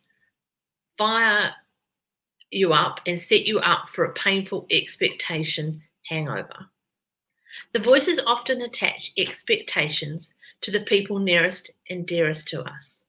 fire 0.97 1.53
you 2.51 2.73
up, 2.73 3.01
and 3.07 3.21
set 3.21 3.45
you 3.45 3.59
up 3.59 3.89
for 3.89 4.05
a 4.05 4.13
painful 4.15 4.67
expectation 4.71 5.83
hangover. 6.09 6.71
The 7.75 7.81
voices 7.81 8.21
often 8.25 8.63
attach 8.63 9.11
expectations 9.19 10.33
to 10.61 10.71
the 10.71 10.85
people 10.85 11.19
nearest 11.19 11.73
and 11.91 12.07
dearest 12.07 12.47
to 12.49 12.63
us. 12.63 13.05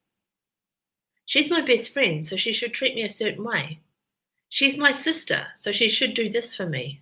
She's 1.26 1.48
my 1.48 1.60
best 1.60 1.92
friend, 1.92 2.26
so 2.26 2.36
she 2.36 2.52
should 2.52 2.74
treat 2.74 2.96
me 2.96 3.04
a 3.04 3.08
certain 3.08 3.44
way. 3.44 3.78
She's 4.48 4.76
my 4.76 4.90
sister, 4.90 5.46
so 5.54 5.70
she 5.70 5.88
should 5.88 6.14
do 6.14 6.28
this 6.28 6.52
for 6.52 6.66
me. 6.66 7.00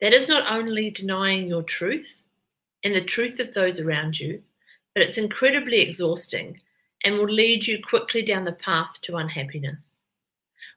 That 0.00 0.12
is 0.12 0.28
not 0.28 0.50
only 0.50 0.90
denying 0.90 1.46
your 1.46 1.62
truth 1.62 2.24
and 2.82 2.96
the 2.96 3.04
truth 3.04 3.38
of 3.38 3.54
those 3.54 3.78
around 3.78 4.18
you, 4.18 4.42
but 4.94 5.04
it's 5.04 5.18
incredibly 5.18 5.80
exhausting 5.80 6.60
and 7.04 7.16
will 7.16 7.32
lead 7.32 7.64
you 7.64 7.80
quickly 7.80 8.22
down 8.22 8.44
the 8.44 8.52
path 8.52 8.96
to 9.02 9.18
unhappiness. 9.18 9.94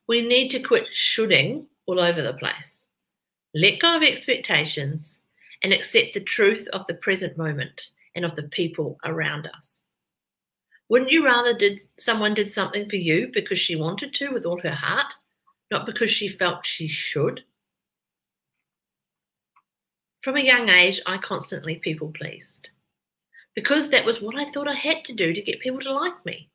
We 0.06 0.22
need 0.22 0.50
to 0.50 0.60
quit 0.60 0.86
shoulding 0.94 1.66
all 1.88 2.00
over 2.00 2.22
the 2.22 2.34
place. 2.34 2.82
Let 3.56 3.80
go 3.80 3.98
of 3.98 4.04
expectations 4.04 5.18
and 5.64 5.74
accept 5.74 6.14
the 6.14 6.20
truth 6.20 6.68
of 6.74 6.86
the 6.88 6.94
present 6.94 7.38
moment 7.38 7.90
and 8.16 8.26
of 8.26 8.36
the 8.36 8.44
people 8.44 8.98
around 9.06 9.50
us. 9.56 9.84
Wouldn't 10.90 11.12
you 11.12 11.24
rather 11.24 11.58
did 11.58 11.82
someone 11.98 12.34
did 12.34 12.52
something 12.52 12.90
for 12.90 12.98
you 12.98 13.30
because 13.34 13.60
she 13.60 13.76
wanted 13.76 14.14
to 14.16 14.30
with 14.30 14.46
all 14.46 14.60
her 14.62 14.76
heart, 14.76 15.14
not 15.70 15.86
because 15.86 16.12
she 16.12 16.28
felt 16.28 16.66
she 16.66 16.88
should? 16.88 17.42
From 20.22 20.36
a 20.36 20.42
young 20.42 20.70
age, 20.70 21.02
I 21.06 21.18
constantly 21.18 21.78
people 21.78 22.12
pleased 22.14 22.70
because 23.56 23.90
that 23.90 24.06
was 24.06 24.22
what 24.22 24.36
I 24.36 24.52
thought 24.52 24.68
I 24.68 24.76
had 24.76 25.04
to 25.06 25.14
do 25.14 25.34
to 25.34 25.42
get 25.42 25.60
people 25.60 25.80
to 25.82 25.94
like 25.94 26.26
me. 26.26 26.50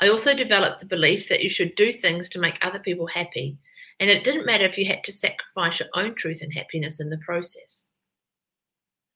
I 0.00 0.08
also 0.08 0.34
developed 0.34 0.80
the 0.80 0.86
belief 0.86 1.28
that 1.28 1.42
you 1.42 1.50
should 1.50 1.74
do 1.76 1.92
things 1.92 2.28
to 2.30 2.40
make 2.40 2.58
other 2.60 2.78
people 2.78 3.06
happy, 3.06 3.56
and 4.00 4.10
it 4.10 4.24
didn't 4.24 4.46
matter 4.46 4.66
if 4.66 4.76
you 4.76 4.86
had 4.86 5.04
to 5.04 5.12
sacrifice 5.12 5.80
your 5.80 5.88
own 5.94 6.14
truth 6.16 6.42
and 6.42 6.52
happiness 6.52 7.00
in 7.00 7.10
the 7.10 7.18
process. 7.18 7.83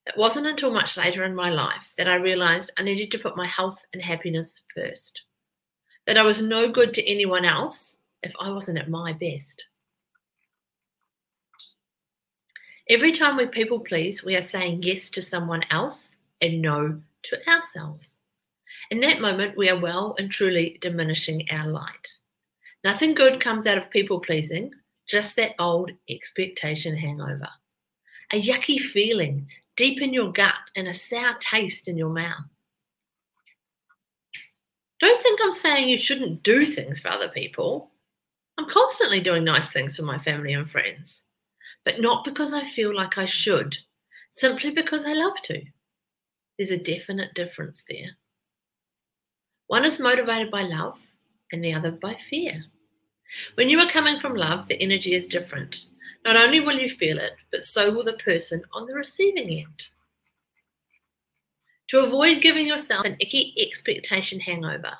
It 0.08 0.16
wasn't 0.16 0.46
until 0.46 0.70
much 0.70 0.96
later 0.96 1.24
in 1.24 1.34
my 1.34 1.50
life 1.50 1.84
that 1.98 2.08
I 2.08 2.14
realized 2.14 2.72
I 2.78 2.82
needed 2.82 3.10
to 3.10 3.18
put 3.18 3.36
my 3.36 3.46
health 3.46 3.78
and 3.92 4.00
happiness 4.00 4.62
first, 4.74 5.20
that 6.06 6.16
I 6.16 6.22
was 6.22 6.40
no 6.40 6.72
good 6.72 6.94
to 6.94 7.06
anyone 7.06 7.44
else 7.44 7.98
if 8.22 8.32
I 8.40 8.50
wasn't 8.50 8.78
at 8.78 8.88
my 8.88 9.12
best. 9.12 9.62
Every 12.88 13.12
time 13.12 13.36
we 13.36 13.46
people 13.46 13.80
please, 13.80 14.24
we 14.24 14.34
are 14.34 14.42
saying 14.42 14.82
yes 14.82 15.10
to 15.10 15.20
someone 15.20 15.62
else 15.70 16.16
and 16.40 16.62
no 16.62 17.02
to 17.24 17.50
ourselves. 17.50 18.16
In 18.90 19.00
that 19.00 19.20
moment, 19.20 19.58
we 19.58 19.68
are 19.68 19.78
well 19.78 20.14
and 20.18 20.30
truly 20.30 20.78
diminishing 20.80 21.46
our 21.50 21.66
light. 21.66 22.08
Nothing 22.82 23.12
good 23.12 23.42
comes 23.42 23.66
out 23.66 23.76
of 23.76 23.90
people 23.90 24.20
pleasing, 24.20 24.72
just 25.06 25.36
that 25.36 25.54
old 25.58 25.90
expectation 26.08 26.96
hangover. 26.96 27.48
A 28.32 28.40
yucky 28.40 28.80
feeling 28.80 29.46
deep 29.78 30.02
in 30.02 30.12
your 30.12 30.30
gut 30.30 30.54
and 30.76 30.88
a 30.88 30.94
sour 30.94 31.34
taste 31.40 31.88
in 31.88 31.96
your 31.96 32.10
mouth. 32.10 32.44
Don't 35.00 35.22
think 35.22 35.40
I'm 35.42 35.54
saying 35.54 35.88
you 35.88 35.96
shouldn't 35.96 36.42
do 36.42 36.66
things 36.66 37.00
for 37.00 37.08
other 37.08 37.28
people. 37.28 37.92
I'm 38.58 38.68
constantly 38.68 39.22
doing 39.22 39.44
nice 39.44 39.70
things 39.70 39.96
for 39.96 40.02
my 40.02 40.18
family 40.18 40.52
and 40.52 40.70
friends 40.70 41.22
but 41.88 42.02
not 42.02 42.22
because 42.22 42.52
I 42.52 42.68
feel 42.68 42.94
like 42.94 43.16
I 43.16 43.24
should, 43.24 43.78
simply 44.32 44.70
because 44.70 45.06
I 45.06 45.14
love 45.14 45.40
to. 45.44 45.62
There's 46.58 46.70
a 46.70 46.76
definite 46.76 47.32
difference 47.32 47.82
there. 47.88 48.10
One 49.68 49.86
is 49.86 49.98
motivated 49.98 50.50
by 50.50 50.64
love 50.64 50.98
and 51.50 51.64
the 51.64 51.72
other 51.72 51.90
by 51.90 52.18
fear. 52.28 52.62
When 53.54 53.70
you 53.70 53.78
are 53.78 53.88
coming 53.88 54.20
from 54.20 54.34
love, 54.34 54.68
the 54.68 54.80
energy 54.82 55.14
is 55.14 55.26
different. 55.26 55.86
Not 56.28 56.36
only 56.36 56.60
will 56.60 56.78
you 56.78 56.90
feel 56.90 57.18
it, 57.18 57.32
but 57.50 57.62
so 57.62 57.90
will 57.90 58.04
the 58.04 58.18
person 58.22 58.62
on 58.72 58.84
the 58.84 58.92
receiving 58.92 59.48
end. 59.48 59.82
To 61.88 62.00
avoid 62.00 62.42
giving 62.42 62.66
yourself 62.66 63.06
an 63.06 63.16
icky 63.18 63.54
expectation 63.58 64.38
hangover, 64.38 64.92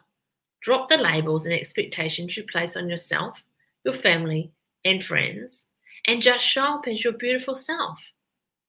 drop 0.63 0.89
the 0.89 0.97
labels 0.97 1.45
and 1.45 1.55
expectations 1.55 2.35
you 2.35 2.45
place 2.45 2.79
on 2.79 2.89
yourself, 2.89 3.45
your 3.85 3.93
family, 3.93 4.53
and 4.87 5.05
friends, 5.05 5.69
and 6.07 6.23
just 6.23 6.47
show 6.47 6.63
up 6.63 6.89
as 6.89 7.05
your 7.05 7.13
beautiful 7.13 7.57
self 7.57 7.99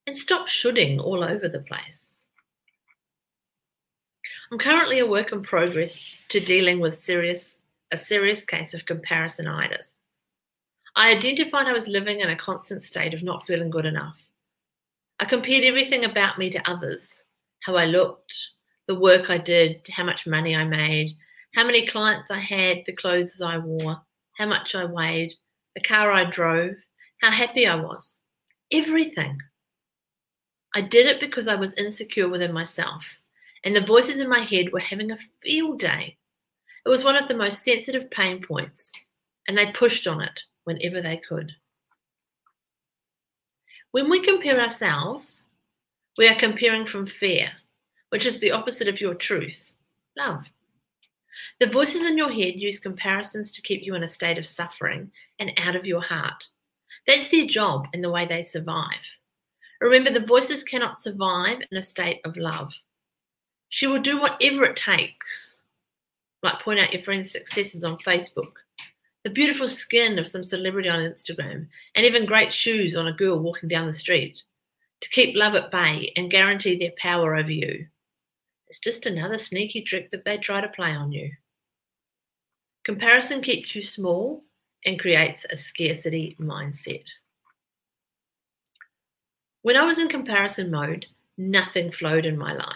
and 0.06 0.14
stop 0.14 0.50
shoulding 0.50 1.00
all 1.00 1.24
over 1.24 1.48
the 1.48 1.62
place. 1.62 2.08
I'm 4.52 4.60
currently 4.60 5.00
a 5.00 5.08
work 5.08 5.32
in 5.32 5.44
progress 5.44 5.98
to 6.28 6.42
dealing 6.42 6.82
with 6.82 6.98
serious 6.98 7.58
a 7.94 7.98
serious 7.98 8.44
case 8.44 8.74
of 8.74 8.84
comparisonitis. 8.84 9.99
I 10.96 11.12
identified 11.12 11.68
I 11.68 11.74
was 11.74 11.88
living 11.88 12.20
in 12.20 12.30
a 12.30 12.36
constant 12.36 12.82
state 12.82 13.14
of 13.14 13.24
not 13.24 13.46
feeling 13.46 13.70
good 13.70 13.86
enough. 13.86 14.18
I 15.20 15.26
compared 15.26 15.64
everything 15.64 16.06
about 16.06 16.38
me 16.38 16.50
to 16.52 16.70
others 16.70 17.20
how 17.64 17.76
I 17.76 17.86
looked, 17.86 18.34
the 18.88 18.96
work 18.96 19.30
I 19.30 19.38
did, 19.38 19.82
how 19.92 20.06
much 20.06 20.26
money 20.26 20.56
I 20.56 20.64
made, 20.64 21.18
how 21.56 21.66
many 21.66 21.86
clients 21.86 22.32
I 22.32 22.40
had, 22.40 22.84
the 22.86 22.96
clothes 22.96 23.42
I 23.42 23.58
wore, 23.58 24.02
how 24.38 24.46
much 24.46 24.76
I 24.76 24.86
weighed, 24.86 25.34
the 25.76 25.82
car 25.82 26.10
I 26.10 26.24
drove, 26.24 26.76
how 27.22 27.32
happy 27.32 27.68
I 27.68 27.76
was. 27.76 28.18
Everything. 28.72 29.38
I 30.74 30.82
did 30.82 31.08
it 31.08 31.20
because 31.20 31.50
I 31.50 31.56
was 31.56 31.74
insecure 31.74 32.30
within 32.30 32.54
myself, 32.54 33.04
and 33.66 33.76
the 33.76 33.86
voices 33.86 34.20
in 34.20 34.30
my 34.30 34.40
head 34.40 34.72
were 34.72 34.80
having 34.80 35.12
a 35.12 35.18
field 35.44 35.80
day. 35.80 36.18
It 36.86 36.90
was 36.90 37.04
one 37.04 37.18
of 37.18 37.28
the 37.28 37.36
most 37.36 37.64
sensitive 37.64 38.10
pain 38.10 38.42
points, 38.42 38.92
and 39.48 39.58
they 39.58 39.72
pushed 39.74 40.08
on 40.08 40.22
it 40.22 40.40
whenever 40.70 41.02
they 41.02 41.18
could. 41.18 41.52
When 43.92 44.08
we 44.08 44.24
compare 44.24 44.62
ourselves, 44.62 45.48
we 46.16 46.28
are 46.28 46.36
comparing 46.36 46.86
from 46.86 47.08
fear, 47.08 47.50
which 48.10 48.28
is 48.28 48.40
the 48.40 48.52
opposite 48.52 48.88
of 48.88 49.02
your 49.02 49.16
truth, 49.16 49.72
love. 50.16 50.44
The 51.60 51.72
voices 51.72 52.06
in 52.06 52.20
your 52.20 52.32
head 52.32 52.54
use 52.56 52.78
comparisons 52.78 53.52
to 53.54 53.64
keep 53.64 53.84
you 53.84 53.96
in 53.96 54.04
a 54.04 54.08
state 54.08 54.38
of 54.38 54.46
suffering 54.46 55.12
and 55.40 55.52
out 55.58 55.76
of 55.76 55.88
your 55.88 56.02
heart. 56.02 56.44
That's 57.08 57.30
their 57.30 57.48
job 57.48 57.88
and 57.92 58.04
the 58.04 58.12
way 58.12 58.28
they 58.28 58.44
survive. 58.44 59.06
Remember, 59.82 60.12
the 60.12 60.28
voices 60.28 60.64
cannot 60.64 61.00
survive 61.00 61.62
in 61.72 61.78
a 61.78 61.82
state 61.82 62.20
of 62.26 62.38
love. 62.38 62.72
She 63.70 63.88
will 63.88 64.02
do 64.02 64.20
whatever 64.20 64.66
it 64.66 64.76
takes, 64.76 65.62
like 66.44 66.62
point 66.62 66.80
out 66.80 66.94
your 66.94 67.02
friend's 67.02 67.32
successes 67.32 67.84
on 67.84 67.98
Facebook, 68.00 68.54
the 69.24 69.30
beautiful 69.30 69.68
skin 69.68 70.18
of 70.18 70.28
some 70.28 70.44
celebrity 70.44 70.90
on 70.90 71.00
Instagram, 71.00 71.68
and 71.96 72.06
even 72.06 72.26
great 72.26 72.54
shoes 72.54 72.96
on 72.96 73.08
a 73.08 73.14
girl 73.14 73.40
walking 73.40 73.68
down 73.70 73.88
the 73.88 73.94
street, 73.94 74.42
to 75.02 75.10
keep 75.10 75.36
love 75.36 75.56
at 75.56 75.72
bay 75.72 76.12
and 76.16 76.32
guarantee 76.32 76.78
their 76.78 76.94
power 76.98 77.36
over 77.36 77.52
you. 77.52 77.88
It's 78.68 78.80
just 78.80 79.06
another 79.06 79.38
sneaky 79.38 79.82
trick 79.82 80.12
that 80.12 80.26
they 80.26 80.38
try 80.38 80.62
to 80.62 80.70
play 80.70 80.92
on 80.92 81.12
you. 81.12 81.32
Comparison 82.86 83.42
keeps 83.42 83.76
you 83.76 83.84
small 83.84 84.44
and 84.86 85.00
creates 85.00 85.46
a 85.50 85.58
scarcity 85.58 86.38
mindset. 86.40 87.04
When 89.62 89.76
I 89.76 89.84
was 89.84 90.00
in 90.00 90.08
comparison 90.08 90.72
mode, 90.72 91.06
nothing 91.38 91.92
flowed 91.92 92.26
in 92.26 92.38
my 92.38 92.54
life. 92.54 92.76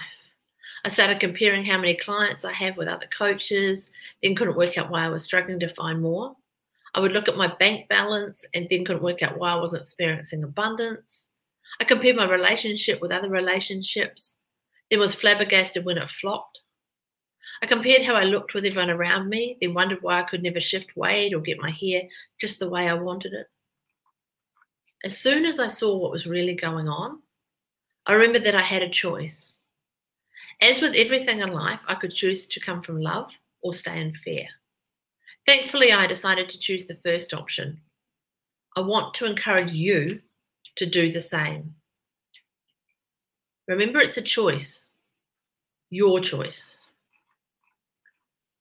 I 0.86 0.90
started 0.90 1.22
comparing 1.22 1.64
how 1.64 1.78
many 1.78 1.96
clients 1.96 2.44
I 2.44 2.52
have 2.54 2.76
with 2.76 2.90
other 2.90 3.08
coaches, 3.18 3.90
then 4.22 4.36
couldn't 4.36 4.58
work 4.58 4.78
out 4.78 4.90
why 4.90 5.06
I 5.06 5.10
was 5.10 5.24
struggling 5.24 5.60
to 5.62 5.74
find 5.74 6.02
more. 6.02 6.36
I 6.94 7.00
would 7.00 7.14
look 7.14 7.30
at 7.30 7.38
my 7.38 7.54
bank 7.60 7.88
balance 7.88 8.46
and 8.54 8.68
then 8.70 8.84
couldn't 8.86 9.02
work 9.02 9.24
out 9.24 9.38
why 9.38 9.54
I 9.54 9.60
wasn't 9.60 9.84
experiencing 9.84 10.44
abundance. 10.44 11.28
I 11.80 11.86
compared 11.86 12.18
my 12.18 12.30
relationship 12.30 13.02
with 13.02 13.12
other 13.12 13.30
relationships, 13.30 14.36
then 14.92 15.00
was 15.00 15.16
flabbergasted 15.16 15.86
when 15.86 15.98
it 15.98 16.10
flopped. 16.10 16.60
I 17.62 17.66
compared 17.66 18.06
how 18.06 18.16
I 18.16 18.26
looked 18.26 18.54
with 18.54 18.66
everyone 18.66 18.90
around 18.90 19.30
me, 19.30 19.58
then 19.62 19.74
wondered 19.74 20.02
why 20.02 20.20
I 20.20 20.24
could 20.24 20.44
never 20.44 20.60
shift 20.60 20.98
weight 20.98 21.34
or 21.34 21.40
get 21.40 21.62
my 21.62 21.72
hair 21.72 22.04
just 22.40 22.60
the 22.60 22.70
way 22.70 22.90
I 22.90 22.94
wanted 22.94 23.34
it. 23.34 23.48
As 25.04 25.18
soon 25.18 25.46
as 25.46 25.60
I 25.60 25.68
saw 25.70 25.98
what 25.98 26.12
was 26.12 26.28
really 26.28 26.56
going 26.56 26.88
on, 26.88 27.22
I 28.06 28.14
remembered 28.14 28.44
that 28.44 28.56
I 28.56 28.62
had 28.62 28.84
a 28.84 28.90
choice. 28.90 29.53
As 30.64 30.80
with 30.80 30.96
everything 30.96 31.42
in 31.42 31.52
life, 31.52 31.82
I 31.90 31.96
could 31.96 32.16
choose 32.16 32.46
to 32.46 32.60
come 32.62 32.82
from 32.82 33.02
love 33.02 33.30
or 33.64 33.74
stay 33.74 34.00
in 34.00 34.14
fear. 34.14 34.48
Thankfully, 35.46 35.92
I 35.92 36.08
decided 36.08 36.48
to 36.50 36.58
choose 36.58 36.86
the 36.86 36.98
first 37.06 37.34
option. 37.34 37.82
I 38.78 38.80
want 38.80 39.14
to 39.16 39.26
encourage 39.26 39.74
you 39.74 40.22
to 40.78 40.86
do 40.86 41.12
the 41.12 41.20
same. 41.20 41.76
Remember, 43.68 44.00
it's 44.00 44.16
a 44.16 44.22
choice, 44.22 44.86
your 45.90 46.22
choice. 46.22 46.78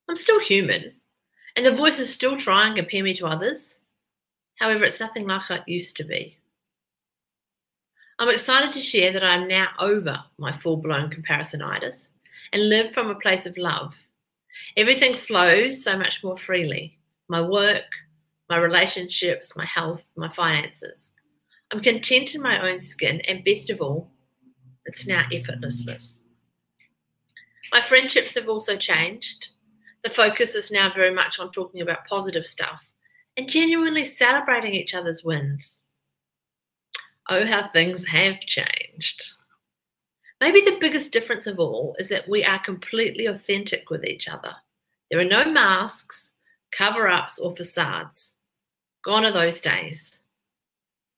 I'm 0.09 0.17
still 0.17 0.41
human, 0.41 0.95
and 1.55 1.65
the 1.65 1.77
voices 1.77 2.13
still 2.13 2.37
try 2.37 2.67
and 2.67 2.75
compare 2.75 3.05
me 3.05 3.15
to 3.15 3.27
others. 3.29 3.77
However, 4.59 4.83
it's 4.83 4.99
nothing 4.99 5.29
like 5.29 5.49
it 5.51 5.63
used 5.69 5.97
to 5.99 6.05
be. 6.05 6.37
I'm 8.23 8.29
excited 8.29 8.73
to 8.75 8.81
share 8.81 9.13
that 9.15 9.25
I'm 9.25 9.49
now 9.49 9.71
over 9.81 10.17
my 10.39 10.53
full 10.53 10.77
blown 10.77 11.11
comparisonitis 11.11 12.07
and 12.53 12.69
live 12.69 12.95
from 12.95 13.11
a 13.11 13.17
place 13.17 13.47
of 13.47 13.59
love. 13.59 13.95
Everything 14.77 15.17
flows 15.27 15.83
so 15.83 15.99
much 15.99 16.23
more 16.23 16.39
freely 16.39 17.01
my 17.27 17.41
work, 17.41 17.83
my 18.49 18.59
relationships, 18.59 19.57
my 19.57 19.65
health, 19.65 20.05
my 20.15 20.33
finances. 20.35 21.11
I'm 21.73 21.83
content 21.83 22.37
in 22.37 22.41
my 22.41 22.71
own 22.71 22.81
skin, 22.81 23.21
and 23.23 23.43
best 23.43 23.71
of 23.71 23.81
all, 23.81 24.09
it's 24.85 25.05
now 25.05 25.25
effortless. 25.33 26.21
My 27.73 27.81
friendships 27.81 28.37
have 28.37 28.49
also 28.49 28.77
changed. 28.77 29.49
The 30.05 30.11
focus 30.11 30.55
is 30.55 30.71
now 30.71 30.93
very 30.95 31.13
much 31.13 31.41
on 31.41 31.51
talking 31.51 31.81
about 31.81 32.07
positive 32.07 32.47
stuff 32.47 32.85
and 33.37 33.49
genuinely 33.49 34.05
celebrating 34.05 34.75
each 34.75 34.95
other's 34.95 35.25
wins. 35.25 35.82
Oh, 37.35 37.47
how 37.47 37.71
things 37.73 38.07
have 38.09 38.41
changed. 38.41 39.25
Maybe 40.39 40.61
the 40.61 40.77
biggest 40.79 41.13
difference 41.13 41.47
of 41.47 41.59
all 41.59 41.97
is 41.99 42.11
that 42.11 42.29
we 42.29 42.45
are 42.45 42.59
completely 42.59 43.25
authentic 43.25 43.89
with 43.89 44.05
each 44.05 44.29
other. 44.29 44.53
There 45.11 45.19
are 45.19 45.25
no 45.25 45.47
masks, 45.47 46.35
cover 46.77 47.09
ups, 47.09 47.39
or 47.39 47.57
facades. 47.57 48.35
Gone 49.03 49.25
are 49.25 49.33
those 49.33 49.63
days. 49.63 50.19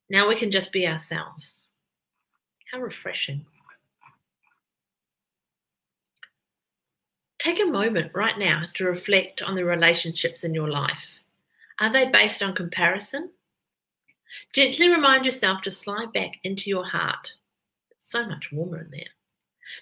Now 0.09 0.29
we 0.29 0.37
can 0.37 0.53
just 0.53 0.71
be 0.71 0.87
ourselves. 0.87 1.67
How 2.71 2.79
refreshing. 2.79 3.45
Take 7.41 7.61
a 7.61 7.67
moment 7.67 8.13
right 8.15 8.39
now 8.39 8.63
to 8.75 8.85
reflect 8.85 9.43
on 9.43 9.57
the 9.57 9.65
relationships 9.65 10.45
in 10.45 10.55
your 10.55 10.71
life. 10.71 11.19
Are 11.81 11.93
they 11.93 12.09
based 12.09 12.41
on 12.41 12.55
comparison? 12.55 13.31
Gently 14.53 14.89
remind 14.89 15.27
yourself 15.27 15.63
to 15.63 15.71
slide 15.71 16.13
back 16.13 16.39
into 16.45 16.71
your 16.71 16.87
heart. 16.87 17.33
It's 17.91 18.11
so 18.11 18.27
much 18.27 18.53
warmer 18.53 18.81
in 18.83 18.91
there. 18.91 19.09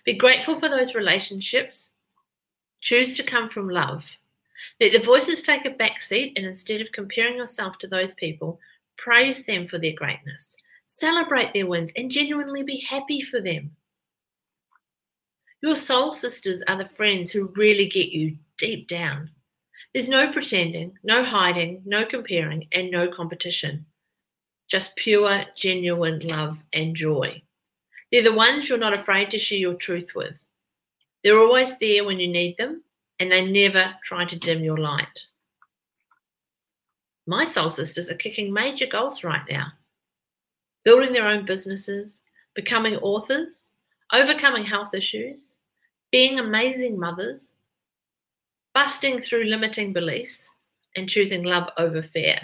Be 0.05 0.15
grateful 0.15 0.59
for 0.59 0.69
those 0.69 0.95
relationships. 0.95 1.91
Choose 2.81 3.17
to 3.17 3.23
come 3.23 3.49
from 3.49 3.69
love. 3.69 4.05
Let 4.81 4.93
the 4.93 5.05
voices 5.05 5.43
take 5.43 5.65
a 5.65 5.71
back 5.71 6.03
seat, 6.03 6.35
and 6.37 6.47
instead 6.47 6.81
of 6.81 6.93
comparing 6.93 7.37
yourself 7.37 7.79
to 7.79 7.89
those 7.89 8.15
people, 8.15 8.61
praise 8.97 9.45
them 9.45 9.67
for 9.67 9.79
their 9.79 9.93
greatness. 9.93 10.57
Celebrate 10.87 11.53
their 11.53 11.67
wins 11.67 11.93
and 11.97 12.11
genuinely 12.11 12.63
be 12.63 12.79
happy 12.89 13.23
for 13.23 13.41
them. 13.41 13.73
Your 15.63 15.77
soul 15.77 16.13
sisters 16.13 16.63
are 16.67 16.77
the 16.77 16.89
friends 16.97 17.31
who 17.31 17.53
really 17.57 17.89
get 17.89 18.09
you 18.09 18.37
deep 18.59 18.89
down. 18.89 19.31
There's 19.95 20.09
no 20.09 20.33
pretending, 20.33 20.99
no 21.05 21.23
hiding, 21.23 21.83
no 21.85 22.05
comparing, 22.05 22.67
and 22.73 22.91
no 22.91 23.09
competition. 23.09 23.87
Just 24.71 24.97
pure, 24.97 25.45
genuine 25.57 26.21
love 26.21 26.59
and 26.73 26.97
joy. 26.97 27.43
They're 28.11 28.23
the 28.23 28.35
ones 28.35 28.69
you're 28.69 28.79
not 28.79 28.99
afraid 28.99 29.31
to 29.31 29.39
share 29.39 29.59
your 29.59 29.75
truth 29.75 30.15
with. 30.15 30.39
They're 31.23 31.39
always 31.39 31.79
there 31.79 32.05
when 32.05 32.21
you 32.21 32.29
need 32.29 32.57
them, 32.57 32.83
and 33.21 33.31
they 33.31 33.47
never 33.47 33.95
try 34.05 34.25
to 34.25 34.39
dim 34.39 34.65
your 34.65 34.79
light. 34.79 35.21
My 37.27 37.45
soul 37.45 37.71
sisters 37.71 38.11
are 38.11 38.17
kicking 38.17 38.53
major 38.53 38.87
goals 38.87 39.23
right 39.23 39.43
now 39.49 39.73
building 40.85 41.13
their 41.13 41.29
own 41.29 41.45
businesses, 41.45 42.21
becoming 42.55 42.97
authors, 42.97 43.71
overcoming 44.13 44.65
health 44.65 44.95
issues, 44.95 45.57
being 46.11 46.39
amazing 46.39 46.99
mothers, 46.99 47.51
busting 48.75 49.21
through 49.21 49.45
limiting 49.45 49.93
beliefs, 49.93 50.49
and 50.97 51.09
choosing 51.09 51.45
love 51.45 51.69
over 51.79 52.03
fear. 52.03 52.39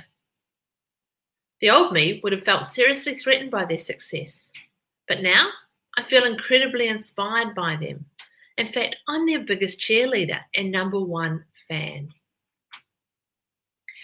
The 1.60 1.70
old 1.70 1.92
me 1.92 2.20
would 2.22 2.32
have 2.32 2.44
felt 2.44 2.66
seriously 2.66 3.14
threatened 3.14 3.50
by 3.50 3.64
their 3.64 3.78
success, 3.78 4.50
but 5.08 5.22
now 5.22 5.50
I 5.96 6.04
feel 6.04 6.24
incredibly 6.24 6.88
inspired 6.88 7.54
by 7.54 7.76
them. 7.76 8.04
In 8.56 8.72
fact, 8.72 8.96
I'm 9.08 9.26
their 9.26 9.40
biggest 9.40 9.80
cheerleader 9.80 10.40
and 10.54 10.70
number 10.70 11.00
one 11.00 11.44
fan. 11.68 12.08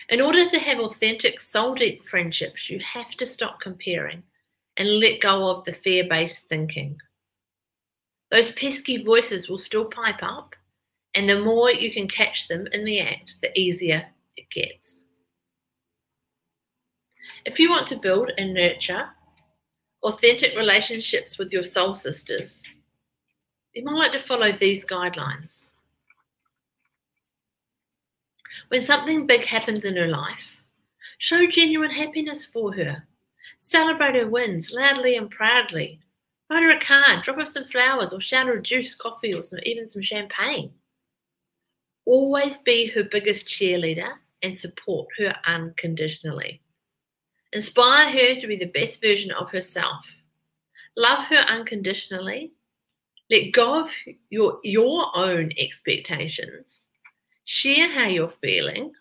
In 0.09 0.21
order 0.21 0.49
to 0.51 0.59
have 0.59 0.81
authentic, 0.81 1.41
soul 1.41 1.75
deep 1.75 2.05
friendships, 2.07 2.69
you 2.69 2.79
have 2.81 3.13
to 3.13 3.27
stop 3.27 3.61
comparing 3.61 4.23
and 4.77 4.99
let 4.99 5.21
go 5.21 5.49
of 5.49 5.65
the 5.65 5.73
fear 5.73 6.05
based 6.09 6.49
thinking. 6.49 6.99
Those 8.31 8.53
pesky 8.53 9.03
voices 9.03 9.49
will 9.49 9.59
still 9.59 9.85
pipe 9.85 10.23
up, 10.23 10.57
and 11.15 11.31
the 11.31 11.41
more 11.41 11.71
you 11.71 11.93
can 11.93 12.09
catch 12.09 12.49
them 12.49 12.67
in 12.73 12.85
the 12.85 13.01
act, 13.01 13.37
the 13.41 13.57
easier 13.59 14.07
it 14.37 14.51
gets. 14.51 15.04
If 17.45 17.59
you 17.59 17.69
want 17.69 17.87
to 17.89 17.97
build 17.97 18.31
and 18.39 18.55
nurture 18.55 19.09
authentic 20.03 20.57
relationships 20.57 21.39
with 21.39 21.53
your 21.53 21.63
soul 21.63 21.95
sisters, 21.95 22.63
you 23.75 23.85
might 23.85 23.99
like 23.99 24.13
to 24.13 24.19
follow 24.19 24.53
these 24.53 24.85
guidelines. 24.85 25.69
When 28.69 28.81
something 28.81 29.27
big 29.27 29.45
happens 29.45 29.85
in 29.85 29.97
her 29.97 30.07
life, 30.07 30.63
show 31.19 31.47
genuine 31.47 31.91
happiness 31.91 32.45
for 32.45 32.73
her. 32.75 33.07
Celebrate 33.59 34.15
her 34.15 34.29
wins 34.29 34.73
loudly 34.73 35.17
and 35.17 35.31
proudly. 35.31 36.01
Write 36.49 36.63
her 36.63 36.71
a 36.71 36.81
card, 36.81 37.25
drop 37.25 37.39
her 37.39 37.47
some 37.47 37.65
flowers, 37.65 38.13
or 38.13 38.21
shout 38.21 38.47
her 38.47 38.55
a 38.55 38.63
juice, 38.63 38.95
coffee, 38.95 39.35
or 39.35 39.43
some, 39.43 39.59
even 39.65 39.87
some 39.87 40.03
champagne. 40.03 40.73
Always 42.07 42.59
be 42.59 42.87
her 42.89 43.05
biggest 43.05 43.49
cheerleader 43.49 44.13
and 44.43 44.57
support 44.57 45.09
her 45.19 45.35
unconditionally. 45.47 46.61
Inspire 47.55 48.11
her 48.11 48.41
to 48.41 48.47
be 48.47 48.57
the 48.57 48.67
best 48.67 49.01
version 49.01 49.31
of 49.31 49.51
herself. 49.51 50.05
Love 50.97 51.25
her 51.27 51.37
unconditionally. 51.37 52.53
Let 53.31 53.53
go 53.53 53.81
of 53.81 53.91
your, 54.29 54.59
your 54.63 55.17
own 55.17 55.51
expectations 55.57 56.85
Share 57.45 57.93
how 57.93 58.07
you're 58.07 58.29
feeling. 58.29 58.93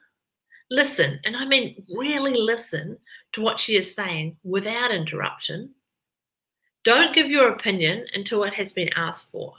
Listen, 0.69 1.19
and 1.23 1.35
I 1.35 1.45
mean 1.45 1.85
really 1.89 2.33
listen 2.33 2.97
to 3.33 3.41
what 3.41 3.59
she 3.59 3.77
is 3.77 3.95
saying 3.95 4.37
without 4.43 4.91
interruption. 4.91 5.73
Don't 6.83 7.15
give 7.15 7.29
your 7.29 7.49
opinion 7.49 8.05
until 8.13 8.43
it 8.43 8.53
has 8.53 8.73
been 8.73 8.89
asked 8.95 9.31
for. 9.31 9.53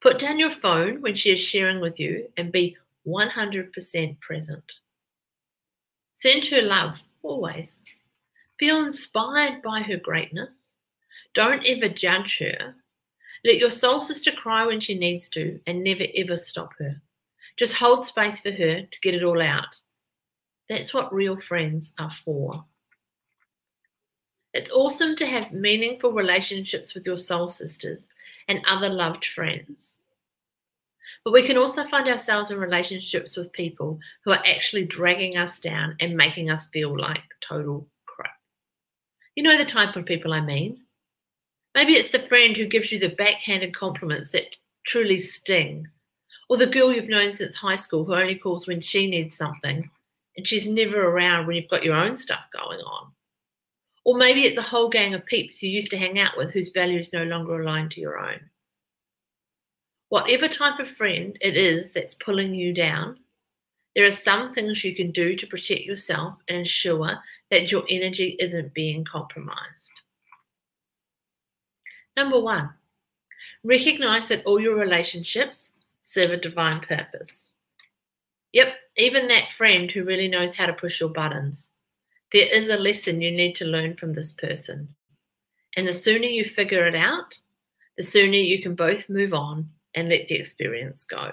Put 0.00 0.20
down 0.20 0.38
your 0.38 0.50
phone 0.50 1.02
when 1.02 1.16
she 1.16 1.32
is 1.32 1.40
sharing 1.40 1.80
with 1.80 1.98
you 1.98 2.28
and 2.36 2.52
be 2.52 2.76
100% 3.06 4.20
present. 4.20 4.72
Send 6.12 6.46
her 6.46 6.62
love 6.62 7.00
always. 7.22 7.80
Feel 8.58 8.84
inspired 8.84 9.62
by 9.62 9.80
her 9.82 9.96
greatness. 9.96 10.50
Don't 11.34 11.64
ever 11.64 11.88
judge 11.88 12.38
her. 12.38 12.74
Let 13.44 13.58
your 13.58 13.70
soul 13.70 14.00
sister 14.00 14.32
cry 14.32 14.66
when 14.66 14.80
she 14.80 14.98
needs 14.98 15.28
to 15.30 15.60
and 15.66 15.84
never 15.84 16.04
ever 16.16 16.36
stop 16.36 16.72
her. 16.78 17.00
Just 17.56 17.74
hold 17.74 18.04
space 18.04 18.40
for 18.40 18.50
her 18.50 18.82
to 18.82 19.00
get 19.00 19.14
it 19.14 19.22
all 19.22 19.40
out. 19.40 19.76
That's 20.68 20.92
what 20.92 21.14
real 21.14 21.40
friends 21.40 21.94
are 21.98 22.12
for. 22.24 22.64
It's 24.54 24.70
awesome 24.70 25.14
to 25.16 25.26
have 25.26 25.52
meaningful 25.52 26.12
relationships 26.12 26.94
with 26.94 27.06
your 27.06 27.16
soul 27.16 27.48
sisters 27.48 28.10
and 28.48 28.64
other 28.66 28.88
loved 28.88 29.24
friends. 29.24 29.98
But 31.24 31.32
we 31.32 31.46
can 31.46 31.58
also 31.58 31.86
find 31.88 32.08
ourselves 32.08 32.50
in 32.50 32.58
relationships 32.58 33.36
with 33.36 33.52
people 33.52 33.98
who 34.24 34.32
are 34.32 34.42
actually 34.46 34.84
dragging 34.86 35.36
us 35.36 35.58
down 35.60 35.94
and 36.00 36.16
making 36.16 36.50
us 36.50 36.68
feel 36.68 36.98
like 36.98 37.22
total. 37.40 37.86
You 39.38 39.44
know 39.44 39.56
the 39.56 39.64
type 39.64 39.94
of 39.94 40.04
people 40.04 40.32
I 40.32 40.40
mean. 40.40 40.80
Maybe 41.76 41.92
it's 41.92 42.10
the 42.10 42.26
friend 42.26 42.56
who 42.56 42.66
gives 42.66 42.90
you 42.90 42.98
the 42.98 43.14
backhanded 43.14 43.72
compliments 43.72 44.30
that 44.30 44.56
truly 44.84 45.20
sting. 45.20 45.86
Or 46.48 46.56
the 46.56 46.66
girl 46.66 46.92
you've 46.92 47.08
known 47.08 47.32
since 47.32 47.54
high 47.54 47.76
school 47.76 48.04
who 48.04 48.16
only 48.16 48.34
calls 48.34 48.66
when 48.66 48.80
she 48.80 49.08
needs 49.08 49.36
something 49.36 49.88
and 50.36 50.44
she's 50.44 50.68
never 50.68 51.06
around 51.06 51.46
when 51.46 51.54
you've 51.54 51.68
got 51.68 51.84
your 51.84 51.94
own 51.94 52.16
stuff 52.16 52.46
going 52.52 52.80
on. 52.80 53.12
Or 54.04 54.16
maybe 54.16 54.42
it's 54.44 54.58
a 54.58 54.62
whole 54.62 54.88
gang 54.88 55.14
of 55.14 55.24
peeps 55.24 55.62
you 55.62 55.70
used 55.70 55.92
to 55.92 55.98
hang 55.98 56.18
out 56.18 56.36
with 56.36 56.50
whose 56.50 56.70
values 56.70 57.12
no 57.12 57.22
longer 57.22 57.60
align 57.60 57.90
to 57.90 58.00
your 58.00 58.18
own. 58.18 58.40
Whatever 60.08 60.48
type 60.48 60.80
of 60.80 60.90
friend 60.90 61.38
it 61.40 61.56
is 61.56 61.90
that's 61.94 62.14
pulling 62.14 62.54
you 62.54 62.74
down, 62.74 63.20
there 63.94 64.06
are 64.06 64.12
some 64.12 64.54
things 64.54 64.84
you 64.84 64.94
can 64.94 65.10
do 65.10 65.34
to 65.36 65.46
protect 65.46 65.82
yourself 65.82 66.36
and 66.48 66.58
ensure 66.58 67.18
that 67.50 67.70
your 67.72 67.84
energy 67.88 68.36
isn't 68.38 68.74
being 68.74 69.04
compromised. 69.04 69.90
Number 72.16 72.40
one, 72.40 72.70
recognize 73.64 74.28
that 74.28 74.44
all 74.44 74.60
your 74.60 74.76
relationships 74.76 75.72
serve 76.02 76.30
a 76.30 76.36
divine 76.36 76.80
purpose. 76.80 77.50
Yep, 78.52 78.68
even 78.96 79.28
that 79.28 79.52
friend 79.56 79.90
who 79.90 80.04
really 80.04 80.28
knows 80.28 80.54
how 80.54 80.66
to 80.66 80.72
push 80.72 81.00
your 81.00 81.10
buttons. 81.10 81.68
There 82.32 82.48
is 82.52 82.68
a 82.68 82.76
lesson 82.76 83.20
you 83.20 83.30
need 83.30 83.54
to 83.56 83.64
learn 83.64 83.96
from 83.96 84.14
this 84.14 84.32
person. 84.32 84.94
And 85.76 85.86
the 85.86 85.92
sooner 85.92 86.26
you 86.26 86.44
figure 86.44 86.86
it 86.86 86.94
out, 86.94 87.38
the 87.96 88.02
sooner 88.02 88.36
you 88.36 88.62
can 88.62 88.74
both 88.74 89.08
move 89.08 89.32
on 89.32 89.70
and 89.94 90.08
let 90.08 90.28
the 90.28 90.34
experience 90.34 91.04
go. 91.04 91.32